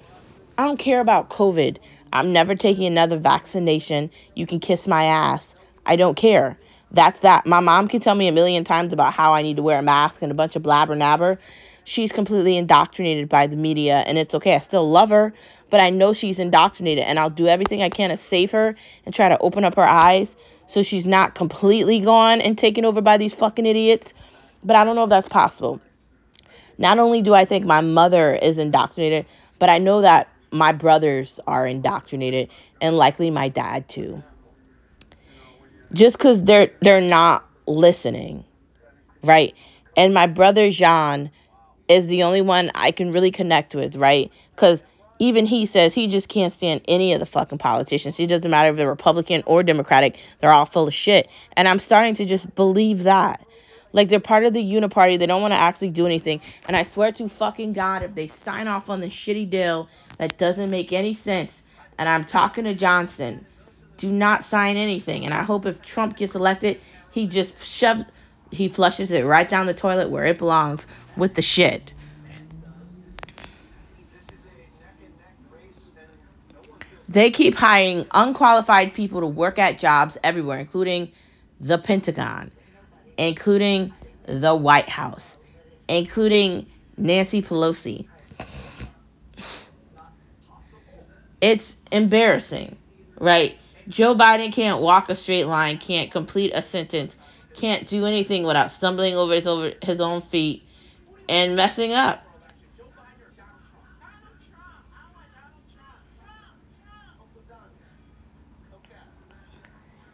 [0.58, 1.78] I don't care about COVID.
[2.12, 4.10] I'm never taking another vaccination.
[4.34, 5.54] You can kiss my ass.
[5.86, 6.58] I don't care.
[6.90, 7.46] That's that.
[7.46, 9.84] My mom can tell me a million times about how I need to wear a
[9.84, 11.38] mask and a bunch of blabber nabber.
[11.84, 14.56] She's completely indoctrinated by the media, and it's okay.
[14.56, 15.32] I still love her,
[15.70, 18.76] but I know she's indoctrinated, and I'll do everything I can to save her
[19.06, 23.02] and try to open up her eyes so she's not completely gone and taken over
[23.02, 24.16] by these fucking idiots.
[24.64, 25.80] But I don't know if that's possible.
[26.78, 29.26] Not only do I think my mother is indoctrinated,
[29.60, 32.50] but I know that my brothers are indoctrinated
[32.82, 34.24] and likely my dad too.
[35.94, 38.44] Just cuz they're they're not listening.
[39.24, 39.54] Right?
[39.98, 41.32] And my brother Jean
[41.88, 44.32] is the only one I can really connect with, right?
[44.56, 44.82] Cuz
[45.20, 48.20] even he says he just can't stand any of the fucking politicians.
[48.20, 51.30] It doesn't matter if they're Republican or Democratic, they're all full of shit.
[51.56, 53.45] And I'm starting to just believe that.
[53.96, 55.18] Like they're part of the uniparty.
[55.18, 56.42] They don't want to actually do anything.
[56.68, 60.38] And I swear to fucking God, if they sign off on the shitty deal that
[60.38, 61.64] doesn't make any sense,
[61.98, 63.46] and I'm talking to Johnson,
[63.96, 65.24] do not sign anything.
[65.24, 66.82] And I hope if Trump gets elected,
[67.12, 68.04] he just shoves,
[68.52, 71.94] he flushes it right down the toilet where it belongs with the shit.
[77.08, 81.14] They keep hiring unqualified people to work at jobs everywhere, including
[81.62, 82.52] the Pentagon,
[83.18, 83.94] including
[84.26, 85.26] the White House,
[85.88, 88.08] including Nancy Pelosi.
[91.42, 92.76] It's embarrassing,
[93.20, 93.58] right?
[93.88, 97.16] Joe Biden can't walk a straight line, can't complete a sentence,
[97.54, 100.64] can't do anything without stumbling over his, over his own feet
[101.30, 102.22] and messing up.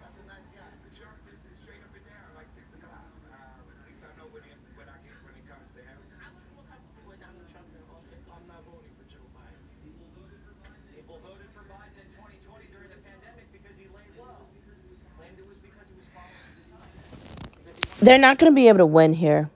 [0.02, 0.68] That's a nice guy.
[0.98, 3.08] Sharp is straight up and down, like six o'clock.
[3.32, 5.98] Um, at least I know when it, when I get when it comes to him.
[6.20, 8.24] I was more comfortable with Donald Trump in office.
[8.32, 9.64] I'm not voting for Joe Biden.
[10.96, 14.48] People voted for Biden in 2020 during the pandemic because he laid low.
[15.20, 17.91] Claimed it was because he was following the science.
[18.02, 19.50] They're not going to be able to win here.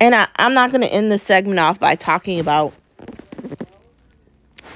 [0.00, 2.72] And I, I'm not going to end this segment off by talking about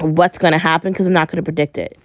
[0.01, 1.99] what's going to happen because I'm not going to predict it.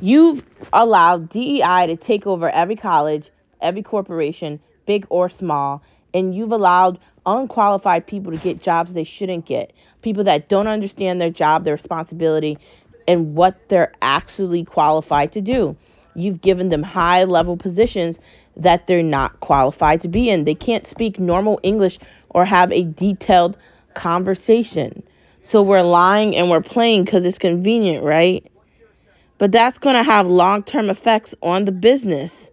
[0.00, 5.82] You've allowed DEI to take over every college, every corporation, big or small,
[6.14, 9.72] and you've allowed unqualified people to get jobs they shouldn't get.
[10.02, 12.58] People that don't understand their job, their responsibility,
[13.08, 15.76] and what they're actually qualified to do.
[16.14, 18.16] You've given them high level positions
[18.56, 20.44] that they're not qualified to be in.
[20.44, 21.98] They can't speak normal English
[22.30, 23.56] or have a detailed
[23.94, 25.02] conversation.
[25.44, 28.46] So we're lying and we're playing because it's convenient, right?
[29.38, 32.50] But that's going to have long term effects on the business.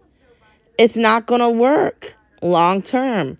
[0.78, 3.38] It's not going to work long term.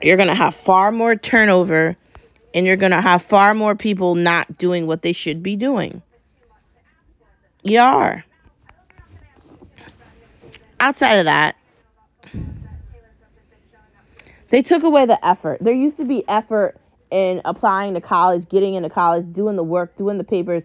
[0.00, 1.96] You're going to have far more turnover
[2.54, 6.02] and you're going to have far more people not doing what they should be doing.
[7.62, 8.24] You are.
[10.80, 11.56] Outside of that,
[14.48, 15.58] they took away the effort.
[15.60, 16.76] There used to be effort
[17.10, 20.62] in applying to college, getting into college, doing the work, doing the papers,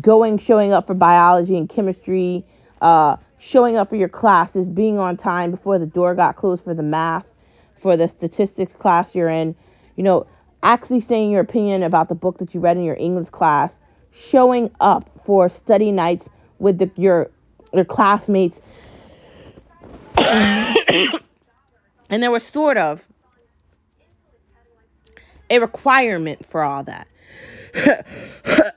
[0.00, 2.44] going, showing up for biology and chemistry,
[2.82, 6.74] uh, showing up for your classes, being on time before the door got closed for
[6.74, 7.26] the math,
[7.80, 9.54] for the statistics class you're in,
[9.96, 10.26] you know,
[10.62, 13.72] actually saying your opinion about the book that you read in your English class,
[14.12, 17.30] showing up for study nights with the, your
[17.72, 18.60] your classmates.
[22.10, 23.04] and there was sort of
[25.50, 27.08] a requirement for all that.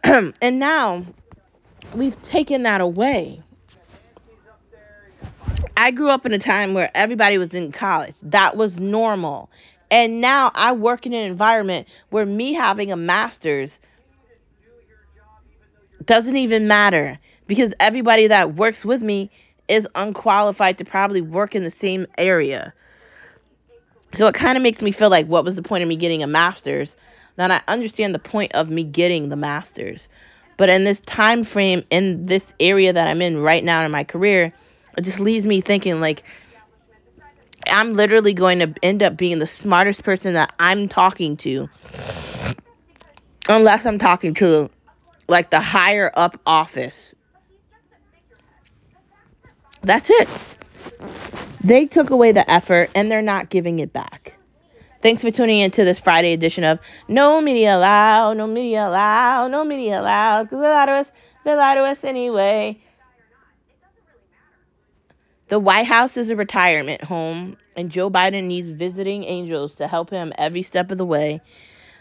[0.42, 1.06] and now
[1.94, 3.42] we've taken that away.
[5.78, 8.16] I grew up in a time where everybody was in college.
[8.22, 9.50] That was normal.
[9.92, 13.78] And now I work in an environment where me having a master's
[16.06, 19.30] doesn't even matter because everybody that works with me
[19.68, 22.74] is unqualified to probably work in the same area.
[24.14, 26.24] So it kind of makes me feel like what was the point of me getting
[26.24, 26.96] a master's?
[27.36, 30.08] Then I understand the point of me getting the master's.
[30.58, 34.06] But in this time frame in this area that I'm in right now in my
[34.06, 34.54] career,
[34.98, 36.24] it just leaves me thinking like
[37.68, 41.68] I'm literally going to end up being the smartest person that I'm talking to.
[43.50, 44.70] Unless I'm talking to
[45.28, 47.16] like the higher up office.
[49.86, 50.28] That's it.
[51.64, 54.34] They took away the effort and they're not giving it back.
[55.02, 59.50] Thanks for tuning in to this Friday edition of No Media Allowed, No Media Allowed,
[59.50, 60.44] No Media Allowed.
[60.44, 61.12] Because a lot of us
[61.44, 62.80] They lie to us anyway.
[65.50, 70.10] The White House is a retirement home, and Joe Biden needs visiting angels to help
[70.10, 71.42] him every step of the way.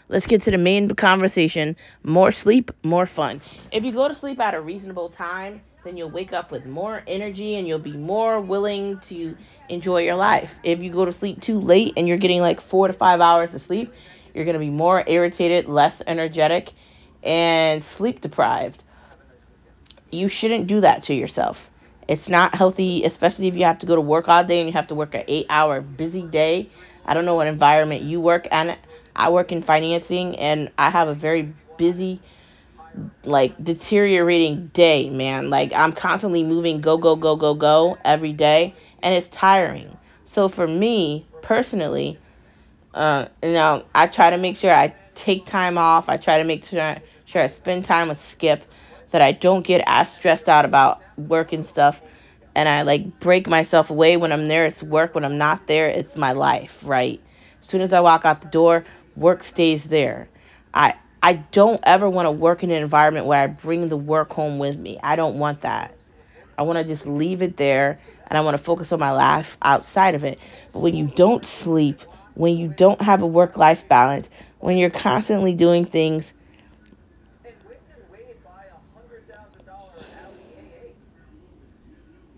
[0.09, 1.75] Let's get to the main conversation.
[2.01, 3.41] More sleep, more fun.
[3.71, 7.03] If you go to sleep at a reasonable time, then you'll wake up with more
[7.05, 9.37] energy and you'll be more willing to
[9.69, 10.51] enjoy your life.
[10.63, 13.53] If you go to sleep too late and you're getting like four to five hours
[13.53, 13.93] of sleep,
[14.33, 16.73] you're going to be more irritated, less energetic,
[17.21, 18.81] and sleep deprived.
[20.09, 21.69] You shouldn't do that to yourself.
[22.07, 24.73] It's not healthy, especially if you have to go to work all day and you
[24.73, 26.67] have to work an eight hour busy day.
[27.05, 28.75] I don't know what environment you work in.
[29.15, 32.21] I work in financing and I have a very busy,
[33.23, 35.49] like deteriorating day, man.
[35.49, 39.97] Like I'm constantly moving, go, go, go, go, go every day, and it's tiring.
[40.25, 42.19] So for me personally,
[42.93, 46.09] uh, you know, I try to make sure I take time off.
[46.09, 48.63] I try to make sure sure I spend time with Skip,
[49.11, 52.01] that I don't get as stressed out about work and stuff.
[52.53, 54.65] And I like break myself away when I'm there.
[54.65, 55.15] It's work.
[55.15, 57.21] When I'm not there, it's my life, right?
[57.61, 58.85] As soon as I walk out the door,
[59.15, 60.29] work stays there.
[60.73, 64.31] I I don't ever want to work in an environment where I bring the work
[64.31, 64.99] home with me.
[65.01, 65.97] I don't want that.
[66.55, 69.57] I want to just leave it there and I want to focus on my life
[69.63, 70.37] outside of it.
[70.71, 72.01] But when you don't sleep,
[72.35, 76.31] when you don't have a work life balance, when you're constantly doing things
[77.43, 80.95] And Winston Wade buy a hundred thousand dollar Audi A8.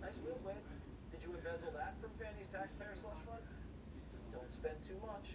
[0.01, 0.55] Nice wheels, Wade.
[1.11, 2.11] Did you embezzle that from
[2.53, 3.43] taxpayer slush fund?
[4.31, 5.25] Don't spend too much.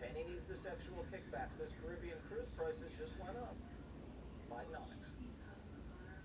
[0.00, 1.52] Fani needs the sexual kickbacks.
[1.60, 3.54] Those Caribbean cruise prices just went up.
[4.48, 5.12] Bidenomics.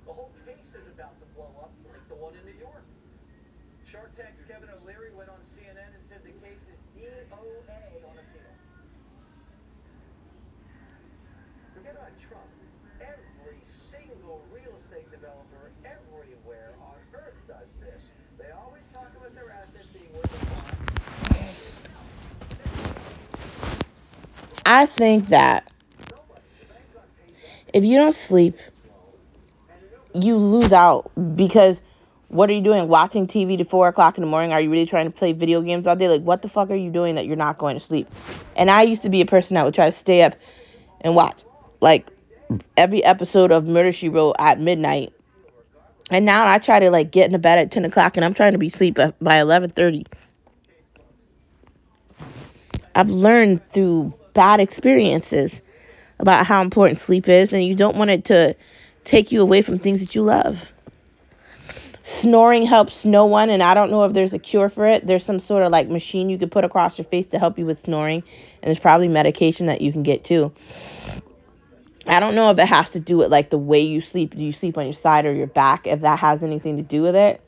[0.08, 2.86] The whole case is about to blow up like the one in New York.
[3.86, 8.54] Shark Tank's Kevin O'Leary went on CNN and said the case is DOA on appeal.
[11.76, 12.50] Forget about Trump.
[13.04, 13.60] Every
[13.92, 18.02] single real estate developer everywhere on earth does this.
[18.40, 20.76] They always talk about their assets being worth a lot.
[24.66, 25.72] I think that
[27.74, 28.58] if you don't sleep,
[30.14, 31.82] you lose out because
[32.30, 32.88] what are you doing?
[32.88, 34.54] Watching TV to four o'clock in the morning?
[34.54, 36.10] Are you really trying to play video games all day?
[36.10, 38.10] Like, what the fuck are you doing that you're not going to sleep?
[38.56, 40.34] And I used to be a person that would try to stay up
[41.02, 41.44] and watch
[41.82, 42.08] like
[42.76, 45.14] every episode of Murder She Wrote at midnight.
[46.10, 48.54] And now I try to like get into bed at ten o'clock, and I'm trying
[48.54, 50.06] to be asleep by- eleven thirty.
[52.96, 55.60] I've learned through bad experiences
[56.20, 58.56] about how important sleep is, and you don't want it to
[59.04, 60.60] take you away from things that you love.
[62.04, 65.08] Snoring helps no one, and I don't know if there's a cure for it.
[65.08, 67.66] There's some sort of like machine you could put across your face to help you
[67.66, 68.22] with snoring,
[68.62, 70.54] and there's probably medication that you can get too.
[72.06, 74.36] I don't know if it has to do with like the way you sleep.
[74.36, 75.88] Do you sleep on your side or your back?
[75.88, 77.42] If that has anything to do with it.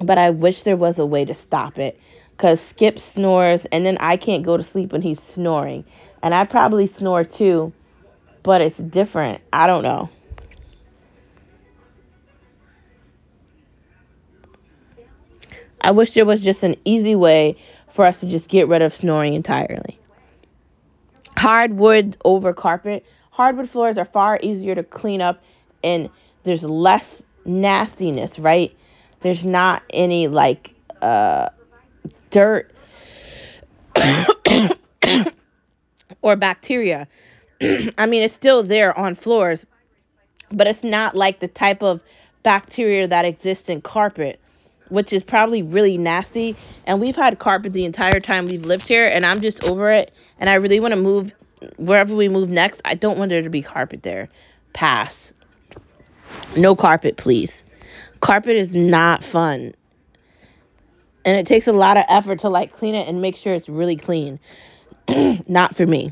[0.00, 2.00] But I wish there was a way to stop it.
[2.32, 5.84] Because Skip snores, and then I can't go to sleep when he's snoring.
[6.22, 7.72] And I probably snore too,
[8.42, 9.40] but it's different.
[9.52, 10.10] I don't know.
[15.80, 17.56] I wish there was just an easy way
[17.88, 19.98] for us to just get rid of snoring entirely.
[21.36, 23.04] Hardwood over carpet.
[23.30, 25.42] Hardwood floors are far easier to clean up
[25.82, 26.08] and
[26.44, 28.76] there's less nastiness, right?
[29.20, 31.48] There's not any like uh
[32.32, 32.72] dirt
[36.22, 37.06] or bacteria.
[37.60, 39.64] I mean, it's still there on floors,
[40.50, 42.00] but it's not like the type of
[42.42, 44.40] bacteria that exists in carpet,
[44.88, 46.56] which is probably really nasty.
[46.86, 50.12] And we've had carpet the entire time we've lived here, and I'm just over it.
[50.40, 51.32] And I really want to move
[51.76, 52.80] wherever we move next.
[52.84, 54.28] I don't want there to be carpet there.
[54.72, 55.32] Pass.
[56.56, 57.62] No carpet, please.
[58.20, 59.74] Carpet is not fun.
[61.24, 63.68] And it takes a lot of effort to like clean it and make sure it's
[63.68, 64.40] really clean.
[65.48, 66.10] not for me.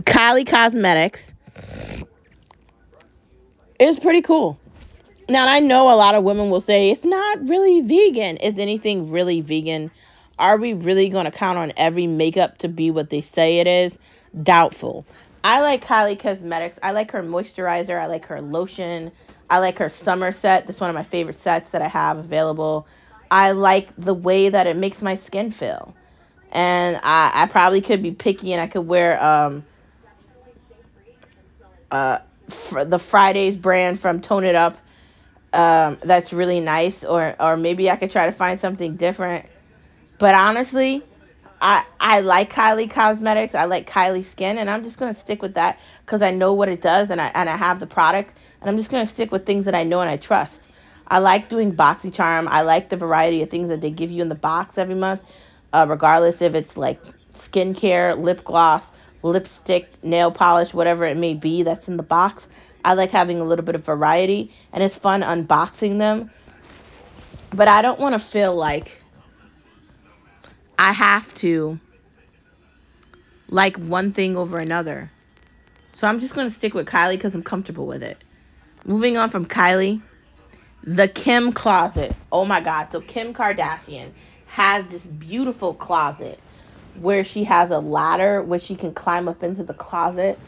[0.00, 1.32] Kylie Cosmetics
[3.78, 4.58] is pretty cool.
[5.28, 8.38] Now, I know a lot of women will say it's not really vegan.
[8.38, 9.90] Is anything really vegan?
[10.38, 13.66] Are we really going to count on every makeup to be what they say it
[13.66, 13.94] is?
[14.42, 15.06] Doubtful.
[15.44, 16.78] I like Kylie Cosmetics.
[16.82, 18.00] I like her moisturizer.
[18.00, 19.12] I like her lotion.
[19.52, 20.66] I like her summer set.
[20.66, 22.88] That's one of my favorite sets that I have available.
[23.30, 25.94] I like the way that it makes my skin feel.
[26.52, 29.64] And I, I probably could be picky and I could wear um
[31.90, 34.78] uh fr- the Fridays brand from Tone It Up.
[35.52, 39.46] Um, that's really nice, or or maybe I could try to find something different.
[40.18, 41.04] But honestly,
[41.60, 43.54] I I like Kylie Cosmetics.
[43.54, 46.68] I like Kylie Skin, and I'm just gonna stick with that because I know what
[46.68, 49.44] it does, and I and I have the product, and I'm just gonna stick with
[49.44, 50.68] things that I know and I trust.
[51.08, 52.46] I like doing BoxyCharm.
[52.48, 55.20] I like the variety of things that they give you in the box every month,
[55.72, 57.02] uh, regardless if it's like
[57.34, 58.84] skincare, lip gloss,
[59.22, 62.46] lipstick, nail polish, whatever it may be that's in the box.
[62.84, 66.30] I like having a little bit of variety, and it's fun unboxing them.
[67.50, 69.02] But I don't want to feel like
[70.78, 71.78] I have to
[73.48, 75.12] like one thing over another.
[75.92, 78.24] So I'm just going to stick with Kylie because I'm comfortable with it.
[78.84, 80.02] Moving on from Kylie,
[80.84, 82.14] the Kim closet.
[82.32, 82.90] Oh my God.
[82.90, 84.10] So Kim Kardashian
[84.46, 86.40] has this beautiful closet
[86.94, 90.38] where she has a ladder where she can climb up into the closet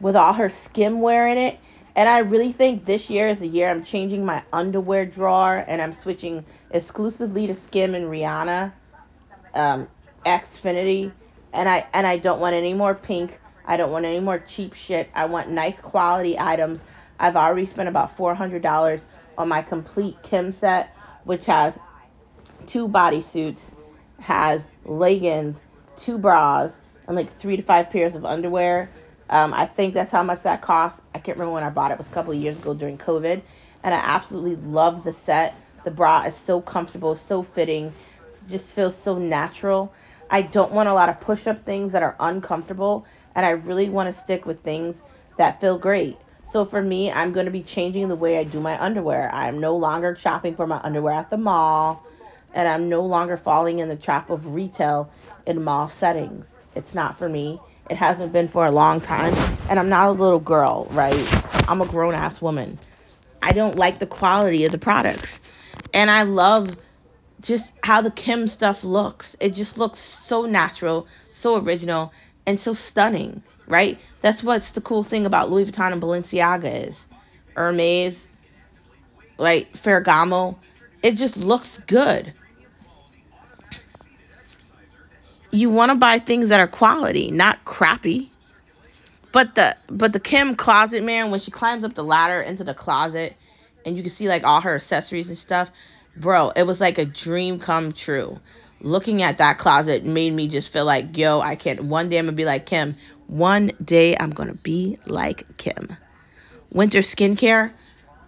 [0.00, 1.58] with all her skimwear in it.
[1.96, 5.82] And I really think this year is the year I'm changing my underwear drawer and
[5.82, 8.72] I'm switching exclusively to Skim and Rihanna
[9.54, 9.88] um,
[10.24, 11.12] X Fenty,
[11.52, 13.38] and I and I don't want any more pink.
[13.66, 15.08] I don't want any more cheap shit.
[15.14, 16.80] I want nice quality items.
[17.18, 19.02] I've already spent about four hundred dollars
[19.38, 20.94] on my complete Kim set,
[21.24, 21.78] which has
[22.66, 23.72] two bodysuits,
[24.20, 25.58] has leggings,
[25.96, 26.72] two bras,
[27.06, 28.90] and like three to five pairs of underwear.
[29.30, 31.00] Um, I think that's how much that cost.
[31.14, 31.94] I can't remember when I bought it.
[31.94, 33.40] It was a couple of years ago during COVID,
[33.82, 35.54] and I absolutely love the set.
[35.84, 37.92] The bra is so comfortable, so fitting
[38.48, 39.92] just feels so natural.
[40.30, 43.88] I don't want a lot of push up things that are uncomfortable, and I really
[43.88, 44.96] want to stick with things
[45.36, 46.16] that feel great.
[46.54, 49.28] So for me, I'm going to be changing the way I do my underwear.
[49.34, 52.06] I'm no longer shopping for my underwear at the mall,
[52.52, 55.10] and I'm no longer falling in the trap of retail
[55.46, 56.46] in mall settings.
[56.76, 57.58] It's not for me.
[57.90, 59.34] It hasn't been for a long time,
[59.68, 61.68] and I'm not a little girl, right?
[61.68, 62.78] I'm a grown ass woman.
[63.42, 65.40] I don't like the quality of the products.
[65.92, 66.76] And I love
[67.40, 69.34] just how the Kim stuff looks.
[69.40, 72.12] It just looks so natural, so original,
[72.46, 73.98] and so stunning, right?
[74.20, 77.06] That's what's the cool thing about Louis Vuitton and Balenciaga is.
[77.54, 78.26] Hermes,
[79.38, 80.56] like Ferragamo,
[81.02, 82.32] it just looks good.
[85.50, 88.30] You want to buy things that are quality, not crappy.
[89.30, 92.74] But the but the Kim closet man, when she climbs up the ladder into the
[92.74, 93.36] closet,
[93.84, 95.70] and you can see like all her accessories and stuff,
[96.16, 98.38] bro, it was like a dream come true.
[98.80, 101.84] Looking at that closet made me just feel like, yo, I can't.
[101.84, 102.96] One day I'm gonna be like Kim.
[103.26, 105.88] One day I'm gonna be like Kim.
[106.72, 107.72] Winter skincare.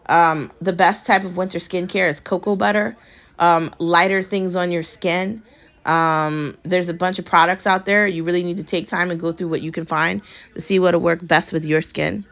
[0.06, 2.96] Um, the best type of winter skincare is cocoa butter.
[3.38, 5.42] Um, lighter things on your skin.
[5.84, 8.06] Um, there's a bunch of products out there.
[8.06, 10.22] You really need to take time and go through what you can find
[10.54, 12.24] to see what'll work best with your skin.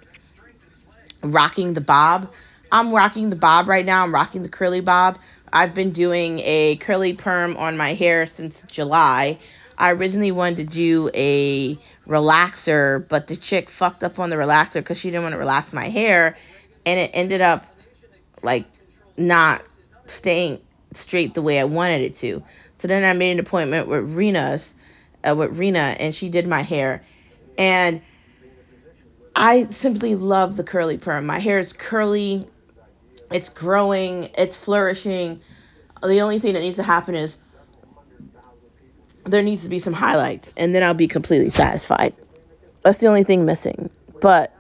[1.23, 2.33] Rocking the bob.
[2.73, 4.03] I'm rocking the bob right now.
[4.03, 5.19] I'm rocking the curly bob.
[5.53, 9.39] I've been doing a curly perm on my hair since July.
[9.77, 14.75] I originally wanted to do a relaxer, but the chick fucked up on the relaxer
[14.75, 16.37] because she didn't want to relax my hair,
[16.87, 17.65] and it ended up
[18.43, 18.67] like
[19.17, 19.63] not
[20.07, 20.61] staying
[20.93, 22.43] straight the way I wanted it to.
[22.77, 24.75] So then I made an appointment with Rena's,
[25.29, 27.03] uh, with Rena, and she did my hair,
[27.59, 28.01] and
[29.35, 31.27] I simply love the curly perm.
[31.27, 32.47] My hair is curly,
[33.31, 35.41] it's growing, it's flourishing.
[36.03, 37.37] The only thing that needs to happen is
[39.25, 42.15] there needs to be some highlights, and then I'll be completely satisfied.
[42.83, 43.91] That's the only thing missing.
[44.21, 44.53] But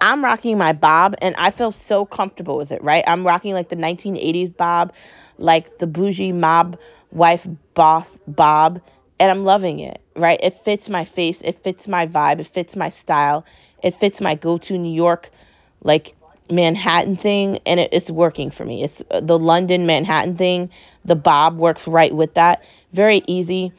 [0.00, 3.04] I'm rocking my bob, and I feel so comfortable with it, right?
[3.06, 4.92] I'm rocking like the 1980s bob,
[5.38, 6.78] like the bougie mob
[7.12, 8.80] wife boss bob,
[9.20, 10.40] and I'm loving it, right?
[10.42, 13.44] It fits my face, it fits my vibe, it fits my style,
[13.82, 15.30] it fits my go to New York,
[15.82, 16.16] like
[16.50, 18.84] Manhattan thing, and it, it's working for me.
[18.84, 20.70] It's uh, the London Manhattan thing.
[21.04, 22.62] The bob works right with that.
[22.92, 23.72] Very easy,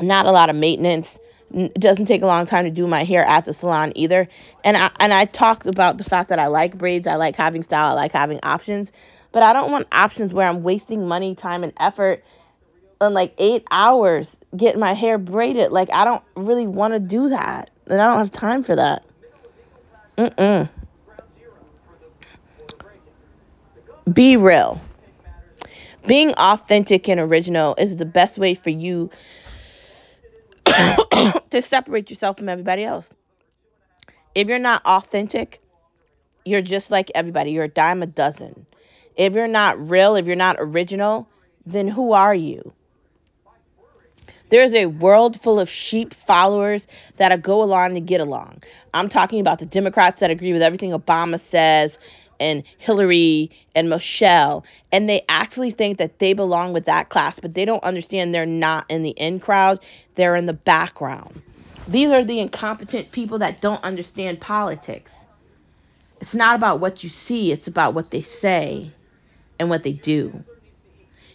[0.00, 1.18] not a lot of maintenance.
[1.52, 4.28] It doesn't take a long time to do my hair at the salon either.
[4.64, 7.62] And I and I talked about the fact that I like braids, I like having
[7.62, 8.92] style, I like having options,
[9.32, 12.22] but I don't want options where I'm wasting money, time, and effort
[13.00, 15.72] on like eight hours getting my hair braided.
[15.72, 19.04] Like I don't really want to do that, and I don't have time for that.
[20.16, 20.68] Mm-mm.
[24.12, 24.80] Be real.
[26.06, 29.10] Being authentic and original is the best way for you
[30.66, 33.10] to separate yourself from everybody else.
[34.34, 35.60] If you're not authentic,
[36.44, 37.50] you're just like everybody.
[37.50, 38.66] You're a dime a dozen.
[39.16, 41.28] If you're not real, if you're not original,
[41.66, 42.72] then who are you?
[44.50, 46.86] There's a world full of sheep followers
[47.16, 48.62] that go along to get along.
[48.94, 51.98] I'm talking about the Democrats that agree with everything Obama says
[52.40, 57.54] and Hillary and Michelle, and they actually think that they belong with that class, but
[57.54, 59.80] they don't understand they're not in the in crowd,
[60.14, 61.42] they're in the background.
[61.88, 65.12] These are the incompetent people that don't understand politics.
[66.20, 68.92] It's not about what you see, it's about what they say
[69.58, 70.44] and what they do.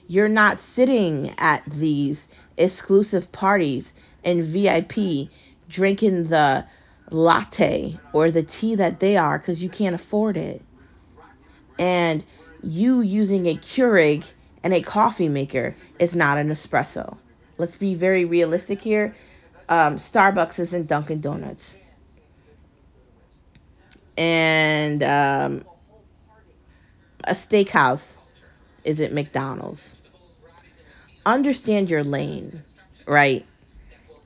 [0.07, 2.27] You're not sitting at these
[2.57, 3.93] exclusive parties
[4.23, 5.29] and VIP
[5.69, 6.65] drinking the
[7.09, 10.61] latte or the tea that they are because you can't afford it.
[11.79, 12.23] And
[12.61, 14.25] you using a Keurig
[14.63, 17.17] and a coffee maker is not an espresso.
[17.57, 19.13] Let's be very realistic here.
[19.69, 21.75] Um, Starbucks isn't Dunkin' Donuts.
[24.17, 25.65] And um,
[27.23, 28.13] a steakhouse
[28.83, 29.93] isn't McDonald's.
[31.25, 32.61] Understand your lane,
[33.07, 33.45] right?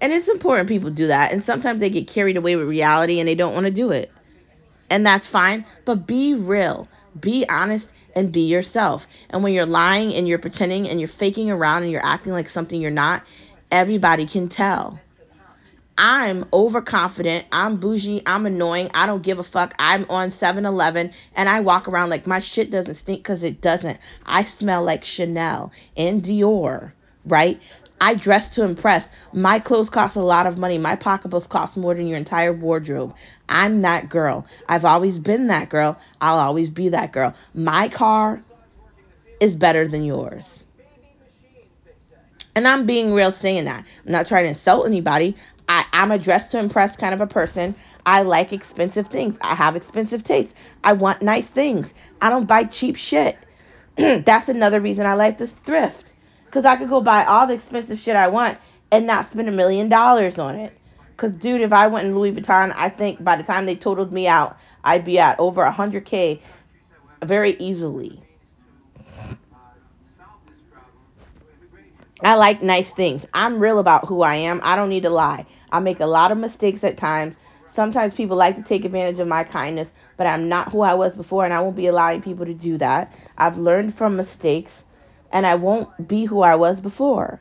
[0.02, 1.32] And it's important people do that.
[1.32, 4.12] And sometimes they get carried away with reality and they don't want to do it.
[4.90, 5.66] And that's fine.
[5.86, 6.88] But be real,
[7.20, 9.08] be honest, and be yourself.
[9.30, 12.50] And when you're lying and you're pretending and you're faking around and you're acting like
[12.50, 13.24] something you're not,
[13.70, 15.00] everybody can tell.
[15.98, 17.46] I'm overconfident.
[17.52, 18.22] I'm bougie.
[18.26, 18.92] I'm annoying.
[18.94, 19.74] I don't give a fuck.
[19.80, 23.62] I'm on 7 Eleven and I walk around like my shit doesn't stink because it
[23.62, 24.00] doesn't.
[24.26, 26.92] I smell like Chanel and Dior,
[27.26, 27.60] right?
[28.00, 29.10] I dress to impress.
[29.34, 30.78] My clothes cost a lot of money.
[30.78, 33.16] My pocketbooks cost more than your entire wardrobe.
[33.50, 34.46] I'm that girl.
[34.70, 36.00] I've always been that girl.
[36.22, 37.34] I'll always be that girl.
[37.54, 38.40] My car
[39.40, 40.64] is better than yours.
[42.56, 43.86] And I'm being real saying that.
[44.06, 45.36] I'm not trying to insult anybody.
[45.70, 47.76] I, I'm a dress to impress kind of a person.
[48.06, 49.38] I like expensive things.
[49.42, 50.54] I have expensive tastes.
[50.84, 51.88] I want nice things.
[52.22, 53.38] I don't buy cheap shit.
[53.96, 56.07] That's another reason I like to thrift.
[56.48, 58.58] Because I could go buy all the expensive shit I want
[58.92, 60.74] and not spend a million dollars on it.
[61.12, 64.12] Because, dude, if I went in Louis Vuitton, I think by the time they totaled
[64.12, 66.40] me out, I'd be at over 100K
[67.24, 68.22] very easily.
[72.24, 73.26] I like nice things.
[73.34, 74.60] I'm real about who I am.
[74.64, 75.46] I don't need to lie.
[75.72, 77.36] I make a lot of mistakes at times.
[77.76, 81.14] Sometimes people like to take advantage of my kindness, but I'm not who I was
[81.14, 83.14] before, and I won't be allowing people to do that.
[83.38, 84.72] I've learned from mistakes,
[85.32, 87.40] and I won't be who I was before.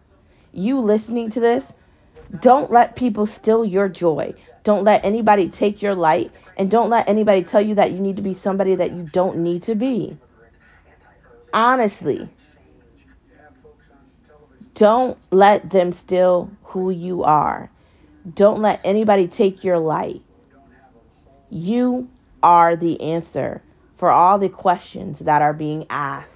[0.52, 1.64] You listening to this,
[2.40, 4.34] don't let people steal your joy.
[4.64, 8.16] Don't let anybody take your light, and don't let anybody tell you that you need
[8.16, 10.16] to be somebody that you don't need to be.
[11.52, 12.28] Honestly,
[14.74, 17.70] don't let them steal who you are.
[18.34, 20.20] Don't let anybody take your light.
[21.48, 22.08] You
[22.42, 23.62] are the answer
[23.96, 26.35] for all the questions that are being asked,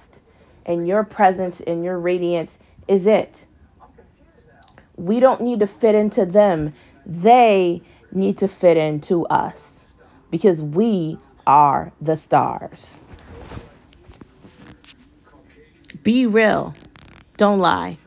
[0.65, 2.57] and your presence and your radiance
[2.87, 3.33] is it.
[4.95, 6.73] We don't need to fit into them,
[7.05, 7.81] they
[8.11, 9.85] need to fit into us
[10.29, 12.91] because we are the stars.
[16.03, 16.75] Be real,
[17.37, 17.97] don't lie.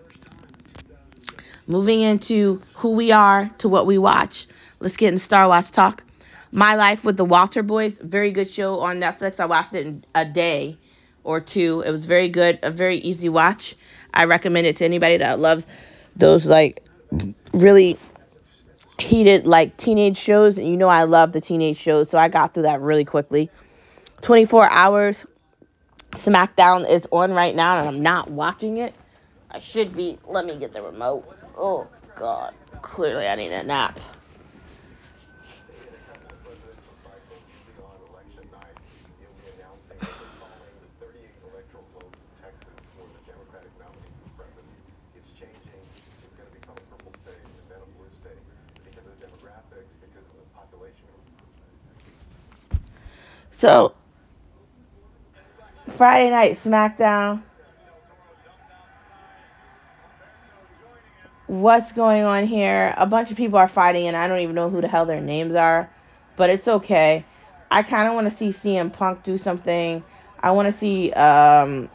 [1.67, 4.47] Moving into who we are to what we watch.
[4.81, 6.05] Let's get in Star Watch talk.
[6.53, 9.41] My Life with the Walter Boys, very good show on Netflix.
[9.41, 10.79] I watched it in a day
[11.25, 11.83] or two.
[11.85, 13.75] It was very good, a very easy watch.
[14.13, 15.67] I recommend it to anybody that loves
[16.17, 16.85] those like
[17.53, 17.99] really
[18.99, 20.59] heated like teenage shows.
[20.59, 23.51] And you know I love the teenage shows, so I got through that really quickly.
[24.23, 25.27] 24 hours
[26.15, 28.95] SmackDown is on right now and I'm not watching it.
[29.51, 30.19] I should be.
[30.27, 31.27] Let me get the remote.
[31.57, 32.55] Oh, God.
[32.83, 34.01] Clearly, I need a nap.
[36.43, 38.79] presidential cycles, usually on election night,
[39.23, 43.73] you'll be announcing that they're calling the 38 electoral votes in Texas for the Democratic
[43.79, 44.79] nominee for president.
[45.19, 45.83] It's changing.
[46.27, 48.43] It's going to become a purple state and then a blue state
[48.87, 51.11] because of the demographics, because of the population.
[53.65, 53.95] So,
[55.97, 57.43] Friday night SmackDown.
[61.47, 62.93] What's going on here?
[62.99, 65.23] A bunch of people are fighting, and I don't even know who the hell their
[65.23, 65.89] names are,
[66.37, 67.25] but it's okay.
[67.71, 70.05] I kind of want to see CM Punk do something.
[70.41, 71.89] I want to see um,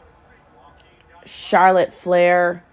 [1.24, 2.64] Charlotte Flair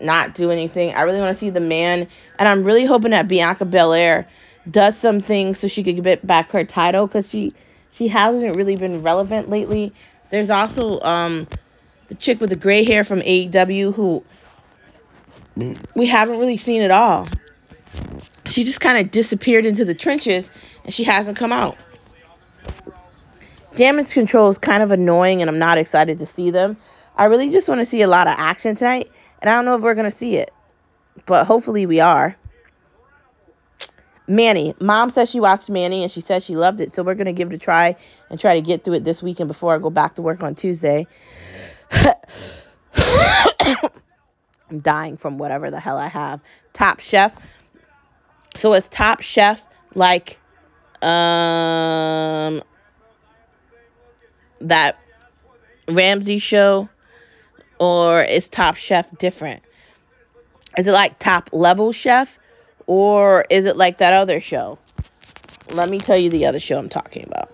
[0.00, 0.94] not do anything.
[0.94, 4.26] I really want to see the man, and I'm really hoping that Bianca Belair
[4.70, 7.52] does something so she could get back her title because she
[7.92, 9.92] she hasn't really been relevant lately.
[10.30, 11.46] There's also um
[12.08, 14.24] the chick with the gray hair from AEW who
[15.94, 17.28] we haven't really seen at all.
[18.46, 20.50] She just kind of disappeared into the trenches
[20.84, 21.76] and she hasn't come out.
[23.74, 26.76] Damage control is kind of annoying and I'm not excited to see them.
[27.16, 29.76] I really just want to see a lot of action tonight and I don't know
[29.76, 30.52] if we're going to see it,
[31.26, 32.36] but hopefully we are.
[34.32, 34.74] Manny.
[34.80, 37.52] Mom says she watched Manny and she says she loved it, so we're gonna give
[37.52, 37.94] it a try
[38.30, 40.54] and try to get through it this weekend before I go back to work on
[40.54, 41.06] Tuesday.
[44.70, 46.40] I'm dying from whatever the hell I have.
[46.72, 47.34] Top Chef.
[48.56, 49.62] So it's Top Chef
[49.94, 50.38] like
[51.02, 52.62] um
[54.62, 54.98] that
[55.88, 56.88] Ramsay show
[57.78, 59.62] or is Top Chef different?
[60.78, 62.38] Is it like Top Level Chef
[62.86, 64.78] or is it like that other show?
[65.70, 67.50] Let me tell you the other show I'm talking about.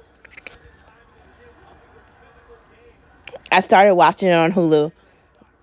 [3.50, 4.92] I started watching it on Hulu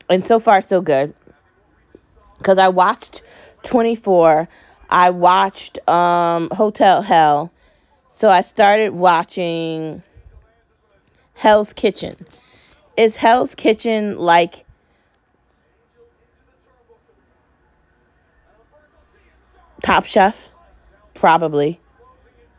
[0.09, 1.13] and so far so good
[2.37, 3.21] because I watched
[3.63, 4.47] 24.
[4.89, 7.51] I watched um, Hotel Hell.
[8.11, 10.01] So I started watching
[11.33, 12.15] Hell's Kitchen.
[12.95, 14.64] Is Hell's Kitchen like
[19.81, 20.49] Top Chef?
[21.13, 21.79] Probably.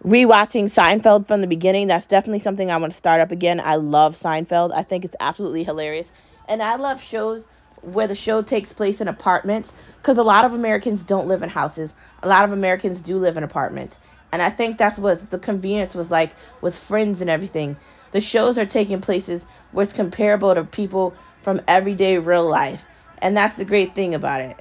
[0.04, 3.60] Rewatching Seinfeld from the beginning, that's definitely something I want to start up again.
[3.60, 4.72] I love Seinfeld.
[4.74, 6.12] I think it's absolutely hilarious.
[6.48, 7.46] And I love shows
[7.82, 11.48] where the show takes place in apartments because a lot of Americans don't live in
[11.48, 11.92] houses.
[12.22, 13.96] A lot of Americans do live in apartments.
[14.32, 17.76] And I think that's what the convenience was like with friends and everything.
[18.12, 19.42] The shows are taking places
[19.72, 22.84] where it's comparable to people from everyday real life.
[23.18, 24.60] And that's the great thing about it.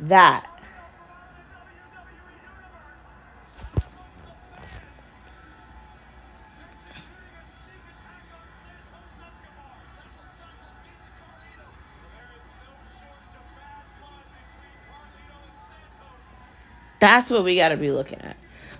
[0.00, 0.46] That.
[17.04, 18.34] That's what we got to be looking at.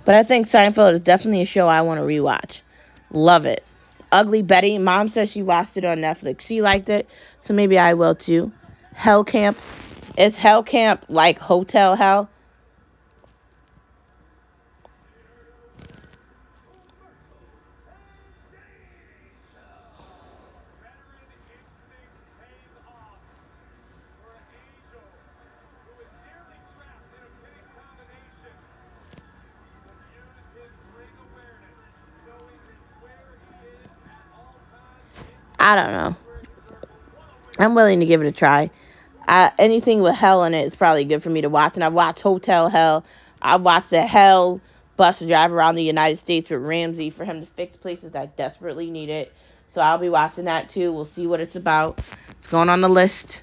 [0.06, 2.62] But I think Seinfeld is definitely a show I want to rewatch.
[3.10, 3.62] Love it.
[4.10, 4.78] Ugly Betty.
[4.78, 6.40] Mom says she watched it on Netflix.
[6.40, 7.06] She liked it,
[7.40, 8.50] so maybe I will too.
[8.94, 9.58] Hell Camp.
[10.16, 12.30] It's Hell Camp like Hotel Hell?
[35.64, 36.16] I don't know.
[37.58, 38.70] I'm willing to give it a try.
[39.26, 41.76] Uh, anything with hell in it is probably good for me to watch.
[41.76, 43.02] And I've watched Hotel Hell.
[43.40, 44.60] I've watched the Hell
[44.98, 48.90] bus drive around the United States with Ramsay for him to fix places that desperately
[48.90, 49.32] need it.
[49.70, 50.92] So I'll be watching that too.
[50.92, 51.98] We'll see what it's about.
[52.38, 53.42] It's going on the list.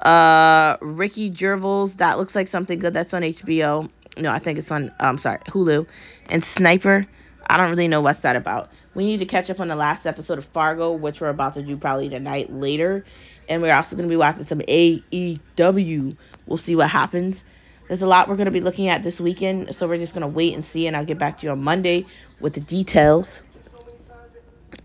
[0.00, 1.96] Uh, Ricky Gervais.
[1.98, 2.94] That looks like something good.
[2.94, 3.90] That's on HBO.
[4.16, 4.94] No, I think it's on.
[4.98, 5.86] I'm sorry, Hulu.
[6.30, 7.06] And Sniper.
[7.46, 8.70] I don't really know what's that about.
[8.94, 11.62] We need to catch up on the last episode of Fargo, which we're about to
[11.62, 13.04] do probably tonight later.
[13.48, 16.16] And we're also going to be watching some AEW.
[16.46, 17.42] We'll see what happens.
[17.88, 20.22] There's a lot we're going to be looking at this weekend, so we're just going
[20.22, 22.06] to wait and see, and I'll get back to you on Monday
[22.40, 23.42] with the details.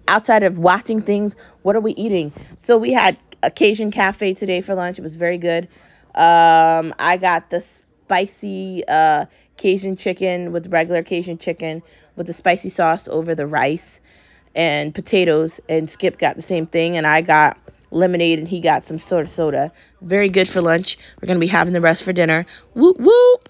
[0.08, 2.34] Outside of watching things, what are we eating?
[2.58, 5.00] So we had Occasion Cafe today for lunch.
[5.00, 5.70] It was very good.
[6.14, 11.84] Um, I got the spicy uh, Cajun chicken with regular Cajun chicken
[12.16, 13.99] with the spicy sauce over the rice
[14.56, 15.60] and potatoes.
[15.70, 17.58] And Skip got the same thing, and I got
[17.92, 19.72] lemonade and he got some sort of soda.
[20.02, 20.98] Very good for lunch.
[21.22, 22.46] We're gonna be having the rest for dinner.
[22.74, 23.50] Whoop whoop.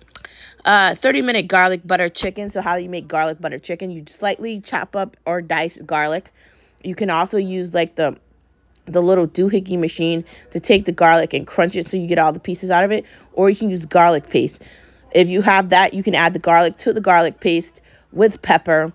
[0.65, 2.49] Uh, 30 minute garlic butter chicken.
[2.49, 3.91] So how do you make garlic butter chicken?
[3.91, 6.31] You slightly chop up or dice garlic.
[6.83, 8.17] You can also use like the
[8.85, 12.33] the little doohickey machine to take the garlic and crunch it so you get all
[12.33, 14.63] the pieces out of it, or you can use garlic paste.
[15.11, 17.81] If you have that, you can add the garlic to the garlic paste
[18.11, 18.91] with pepper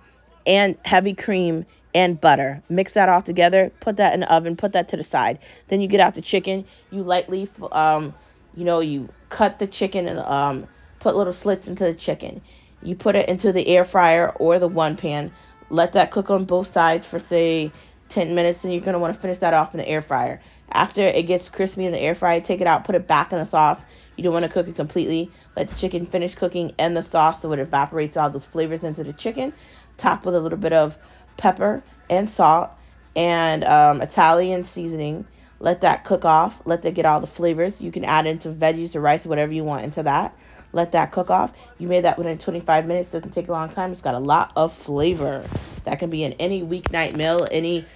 [0.47, 1.65] and heavy cream
[1.95, 2.63] and butter.
[2.69, 5.39] Mix that all together, put that in the oven, put that to the side.
[5.69, 8.15] Then you get out the chicken, you lightly um
[8.57, 10.67] you know, you cut the chicken and um
[11.01, 12.41] put little slits into the chicken.
[12.83, 15.33] You put it into the air fryer or the one pan.
[15.71, 17.73] Let that cook on both sides for say
[18.11, 20.41] 10 minutes and you're going to want to finish that off in the air fryer.
[20.71, 23.39] After it gets crispy in the air fryer, take it out, put it back in
[23.39, 23.81] the sauce.
[24.17, 25.31] You don't want to cook it completely.
[25.57, 29.03] Let the chicken finish cooking and the sauce so it evaporates all those flavors into
[29.03, 29.53] the chicken.
[29.97, 30.97] Top with a little bit of
[31.37, 32.71] pepper and salt
[33.17, 35.27] and um, Italian seasoning.
[35.61, 36.61] Let that cook off.
[36.65, 37.81] Let that get all the flavors.
[37.81, 40.37] You can add in some veggies or rice, whatever you want into that.
[40.73, 41.53] Let that cook off.
[41.79, 43.09] You made that within 25 minutes.
[43.09, 43.93] Doesn't take a long time.
[43.93, 45.45] It's got a lot of flavor.
[45.85, 47.87] That can be in any weeknight meal, any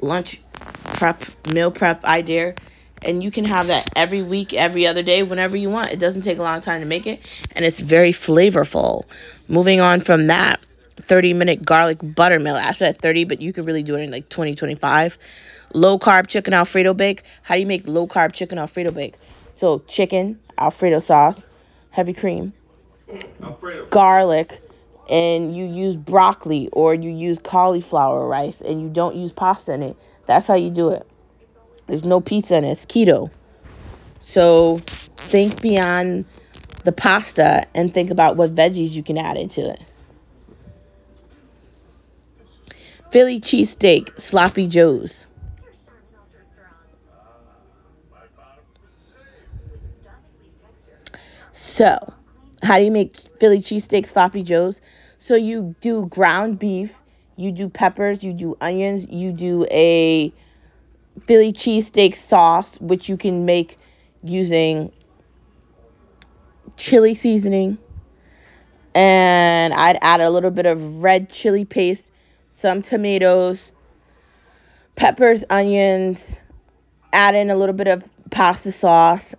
[0.00, 0.40] lunch
[0.92, 2.54] prep, meal prep idea.
[3.02, 5.92] And you can have that every week, every other day, whenever you want.
[5.92, 7.20] It doesn't take a long time to make it,
[7.54, 9.04] and it's very flavorful.
[9.46, 10.60] Moving on from that,
[11.02, 12.62] 30 minute garlic buttermilk.
[12.62, 15.18] I said 30, but you could really do it in like 20, 25.
[15.74, 17.22] Low carb chicken Alfredo bake.
[17.42, 19.16] How do you make low carb chicken Alfredo bake?
[19.54, 21.46] So, chicken, Alfredo sauce,
[21.90, 22.52] heavy cream,
[23.90, 24.60] garlic
[25.08, 29.82] and you use broccoli or you use cauliflower rice and you don't use pasta in
[29.82, 29.96] it.
[30.26, 31.06] That's how you do it.
[31.86, 32.72] There's no pizza in it.
[32.72, 33.30] It's keto.
[34.20, 34.78] So
[35.16, 36.26] think beyond
[36.84, 39.80] the pasta and think about what veggies you can add into it.
[43.10, 45.26] Philly cheesesteak, sloppy joes.
[51.52, 52.12] So,
[52.62, 54.80] how do you make Philly cheesesteak sloppy joes?
[55.18, 56.94] So you do ground beef,
[57.36, 60.32] you do peppers, you do onions, you do a
[61.22, 63.78] Philly cheesesteak sauce, which you can make
[64.22, 64.92] using
[66.76, 67.78] chili seasoning.
[68.94, 72.07] And I'd add a little bit of red chili paste,
[72.58, 73.70] some tomatoes,
[74.96, 76.34] peppers, onions,
[77.12, 78.02] add in a little bit of
[78.32, 79.32] pasta sauce.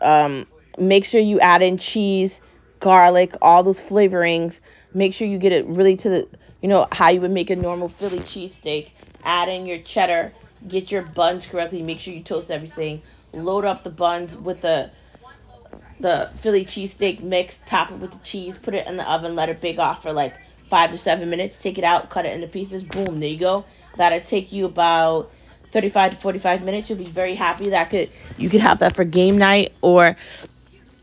[0.00, 0.46] Um,
[0.78, 2.40] make sure you add in cheese,
[2.80, 4.60] garlic, all those flavorings.
[4.94, 6.28] Make sure you get it really to the,
[6.62, 8.88] you know, how you would make a normal Philly cheesesteak.
[9.24, 10.32] Add in your cheddar,
[10.66, 13.02] get your buns correctly, make sure you toast everything.
[13.34, 14.90] Load up the buns with the
[16.00, 19.50] the Philly cheesesteak mix, top it with the cheese, put it in the oven, let
[19.50, 20.34] it bake off for like
[20.72, 21.58] five to seven minutes.
[21.60, 22.82] Take it out, cut it into pieces.
[22.82, 23.66] Boom, there you go.
[23.98, 25.30] That'll take you about
[25.70, 26.88] 35 to 45 minutes.
[26.88, 27.68] You'll be very happy.
[27.68, 28.08] That could
[28.38, 30.16] you could have that for game night or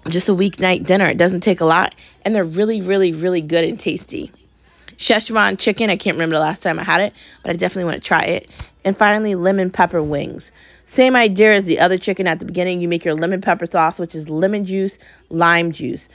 [0.07, 1.05] just a weeknight dinner.
[1.05, 1.93] It doesn't take a lot,
[2.25, 4.31] and they're really, really, really good and tasty.
[4.97, 5.91] Szechuan chicken.
[5.91, 7.13] I can't remember the last time I had it,
[7.43, 8.49] but I definitely want to try it.
[8.83, 10.51] And finally, lemon pepper wings.
[10.87, 12.81] Same idea as the other chicken at the beginning.
[12.81, 14.97] You make your lemon pepper sauce, which is lemon juice,
[15.29, 16.09] lime juice,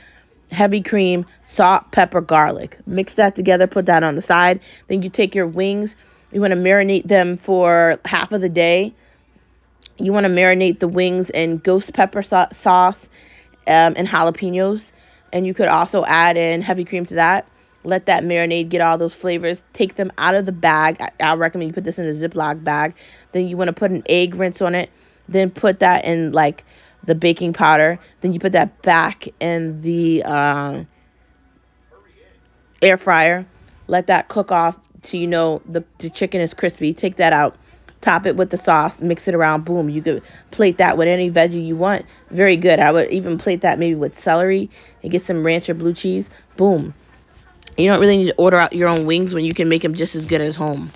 [0.51, 2.79] heavy cream, salt, pepper, garlic.
[2.87, 4.61] Mix that together, put that on the side.
[4.89, 5.95] Then you take your wings.
[6.33, 8.93] You want to marinate them for half of the day.
[9.99, 13.09] You want to marinate the wings in ghost pepper sauce
[13.67, 14.91] um, and jalapenos.
[15.33, 17.47] And you could also add in heavy cream to that.
[17.85, 19.63] Let that marinade get all those flavors.
[19.73, 20.97] Take them out of the bag.
[21.01, 22.95] I, I recommend you put this in a Ziploc bag.
[23.33, 24.91] Then you want to put an egg rinse on it.
[25.29, 26.65] Then put that in like
[27.07, 27.99] the baking powder.
[28.21, 30.85] Then you put that back in the uh,
[32.83, 33.47] air fryer.
[33.87, 36.95] Let that cook off so you know the, the chicken is crispy.
[36.95, 37.57] Take that out.
[38.01, 39.01] Top it with the sauce.
[39.01, 39.65] Mix it around.
[39.65, 39.89] Boom.
[39.89, 42.05] You could plate that with any veggie you want.
[42.31, 42.79] Very good.
[42.79, 44.71] I would even plate that maybe with celery
[45.03, 46.29] and get some ranch or blue cheese.
[46.57, 46.95] Boom
[47.77, 49.95] you don't really need to order out your own wings when you can make them
[49.95, 50.91] just as good as home.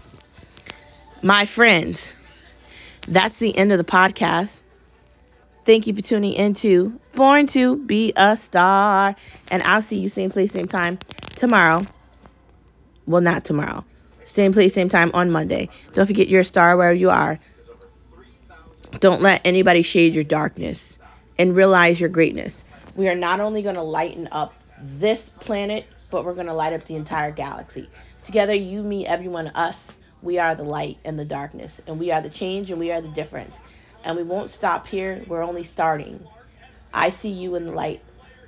[1.23, 2.01] My friends,
[3.09, 4.58] that's the end of the podcast.
[5.69, 9.15] Thank you for tuning into Born to Be a Star.
[9.51, 10.99] And I'll see you same place, same time
[11.37, 11.87] tomorrow.
[13.07, 13.85] Well, not tomorrow.
[14.25, 15.69] Same place, same time on Monday.
[15.93, 17.39] Don't forget you're a star wherever you are.
[19.01, 20.99] Don't let anybody shade your darkness
[21.39, 22.65] and realize your greatness.
[22.97, 26.73] We are not only going to lighten up this planet but we're going to light
[26.73, 27.91] up the entire galaxy.
[28.25, 32.23] Together, you, me, everyone, us, we are the light and the darkness, and we are
[32.23, 33.61] the change and we are the difference.
[34.05, 36.27] And we won't stop here, we're only starting.
[36.93, 38.01] I see you in the light.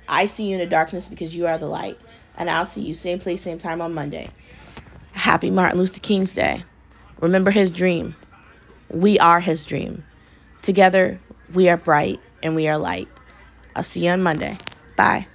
[0.07, 1.99] I see you in the darkness because you are the light.
[2.37, 4.29] And I'll see you same place, same time on Monday.
[5.11, 6.63] Happy Martin Luther King's Day.
[7.19, 8.15] Remember his dream.
[8.89, 10.03] We are his dream.
[10.61, 11.19] Together,
[11.53, 13.07] we are bright and we are light.
[13.75, 14.57] I'll see you on Monday.
[14.95, 15.27] Bye.